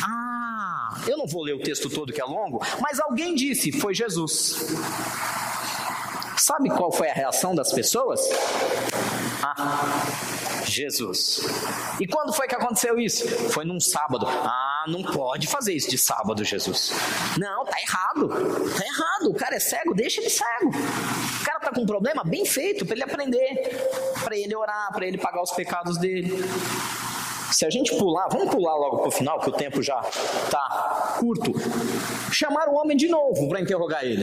Ah, 0.03 0.99
eu 1.07 1.17
não 1.17 1.27
vou 1.27 1.43
ler 1.45 1.55
o 1.55 1.61
texto 1.61 1.89
todo 1.89 2.13
que 2.13 2.21
é 2.21 2.25
longo, 2.25 2.61
mas 2.81 2.99
alguém 2.99 3.35
disse: 3.35 3.73
foi 3.73 3.95
Jesus. 3.95 4.67
Sabe 6.47 6.71
qual 6.71 6.93
foi 6.93 7.11
a 7.11 7.13
reação 7.13 7.57
das 7.57 7.73
pessoas? 7.73 8.21
Ah, 9.43 9.83
Jesus. 10.65 11.41
E 11.99 12.07
quando 12.07 12.33
foi 12.33 12.47
que 12.47 12.55
aconteceu 12.55 13.01
isso? 13.01 13.27
Foi 13.51 13.65
num 13.65 13.81
sábado. 13.81 14.29
Ah, 14.29 14.85
não 14.87 15.03
pode 15.03 15.49
fazer 15.49 15.75
isso 15.75 15.91
de 15.91 15.99
sábado, 15.99 16.45
Jesus. 16.45 16.93
Não, 17.37 17.65
tá 17.65 17.77
errado. 17.81 18.29
Tá 18.29 18.87
errado. 18.87 19.31
O 19.31 19.35
cara 19.35 19.57
é 19.57 19.59
cego, 19.59 19.93
deixa 19.93 20.21
ele 20.21 20.31
cego. 20.31 20.69
O 20.69 21.45
cara 21.45 21.59
tá 21.59 21.73
com 21.73 21.81
um 21.81 21.87
problema 21.87 22.23
bem 22.23 22.47
feito 22.47 22.87
para 22.87 22.95
ele 22.95 23.03
aprender, 23.03 23.91
para 24.23 24.37
ele 24.37 24.55
orar, 24.55 24.93
para 24.93 25.05
ele 25.05 25.19
pagar 25.19 25.43
os 25.43 25.51
pecados 25.51 25.99
dele. 25.99 26.33
Se 27.51 27.67
a 27.67 27.71
gente 27.71 27.97
pular, 27.97 28.29
vamos 28.29 28.51
pular 28.51 28.77
logo 28.77 28.99
para 28.99 29.09
o 29.09 29.11
final, 29.11 29.41
que 29.41 29.49
o 29.49 29.53
tempo 29.53 29.83
já 29.83 30.01
está 30.01 31.17
curto. 31.19 31.53
Chamaram 32.37 32.75
o 32.75 32.77
homem 32.77 32.95
de 32.95 33.09
novo 33.09 33.49
para 33.49 33.63
interrogar 33.63 34.05
ele. 34.05 34.23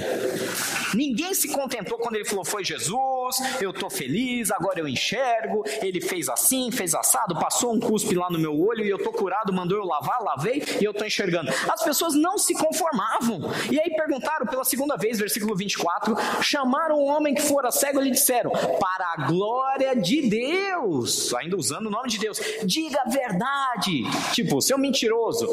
Ninguém 0.93 1.33
se 1.33 1.47
contentou 1.47 1.97
quando 1.97 2.13
ele 2.13 2.25
falou: 2.25 2.45
Foi 2.45 2.63
Jesus, 2.63 3.37
eu 3.59 3.71
estou 3.71 3.89
feliz, 3.89 4.51
agora 4.51 4.79
eu 4.79 4.87
enxergo. 4.87 5.63
Ele 5.81 5.99
fez 5.99 6.29
assim, 6.29 6.69
fez 6.69 6.93
assado, 6.93 7.33
passou 7.39 7.73
um 7.73 7.79
cuspe 7.79 8.13
lá 8.13 8.29
no 8.29 8.37
meu 8.37 8.55
olho 8.55 8.85
e 8.85 8.89
eu 8.91 8.97
estou 8.97 9.11
curado, 9.11 9.51
mandou 9.51 9.79
eu 9.79 9.83
lavar, 9.83 10.21
lavei 10.21 10.63
e 10.79 10.83
eu 10.83 10.91
estou 10.91 11.07
enxergando. 11.07 11.49
As 11.67 11.83
pessoas 11.83 12.13
não 12.13 12.37
se 12.37 12.53
conformavam. 12.53 13.51
E 13.71 13.79
aí 13.79 13.89
perguntaram 13.95 14.45
pela 14.45 14.63
segunda 14.63 14.95
vez, 14.95 15.17
versículo 15.17 15.55
24: 15.55 16.15
chamaram 16.43 16.97
o 16.97 17.05
homem 17.05 17.33
que 17.33 17.41
fora 17.41 17.71
cego 17.71 17.99
e 17.99 18.03
lhe 18.03 18.11
disseram: 18.11 18.51
Para 18.51 19.13
a 19.17 19.25
glória 19.25 19.95
de 19.95 20.29
Deus, 20.29 21.33
ainda 21.33 21.57
usando 21.57 21.87
o 21.87 21.89
nome 21.89 22.09
de 22.09 22.19
Deus, 22.19 22.39
diga 22.63 23.01
a 23.03 23.09
verdade. 23.09 24.03
Tipo, 24.33 24.61
seu 24.61 24.77
mentiroso. 24.77 25.51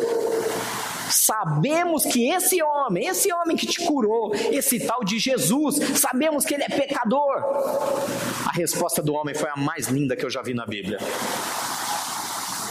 Sabemos 1.11 2.05
que 2.05 2.31
esse 2.31 2.63
homem, 2.63 3.07
esse 3.07 3.33
homem 3.33 3.57
que 3.57 3.67
te 3.67 3.85
curou, 3.85 4.33
esse 4.35 4.79
tal 4.81 5.05
de 5.05 5.19
Jesus, 5.19 5.77
sabemos 5.99 6.45
que 6.45 6.55
ele 6.55 6.65
é 6.65 6.69
pecador. 6.69 7.37
A 8.47 8.53
resposta 8.53 9.03
do 9.03 9.13
homem 9.15 9.35
foi 9.35 9.49
a 9.51 9.57
mais 9.57 9.89
linda 9.89 10.17
que 10.17 10.25
eu 10.25 10.31
já 10.31 10.41
vi 10.43 10.55
na 10.55 10.65
Bíblia. 10.65 10.99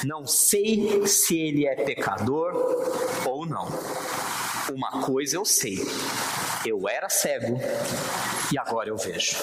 Não 0.06 0.26
sei 0.26 1.06
se 1.06 1.38
ele 1.38 1.68
é 1.68 1.76
pecador 1.76 2.54
ou 3.26 3.46
não. 3.46 3.68
Uma 4.74 5.02
coisa 5.02 5.36
eu 5.36 5.44
sei: 5.44 5.78
eu 6.66 6.88
era 6.88 7.10
cego 7.10 7.60
e 8.52 8.58
agora 8.58 8.90
eu 8.90 8.98
vejo. 8.98 9.36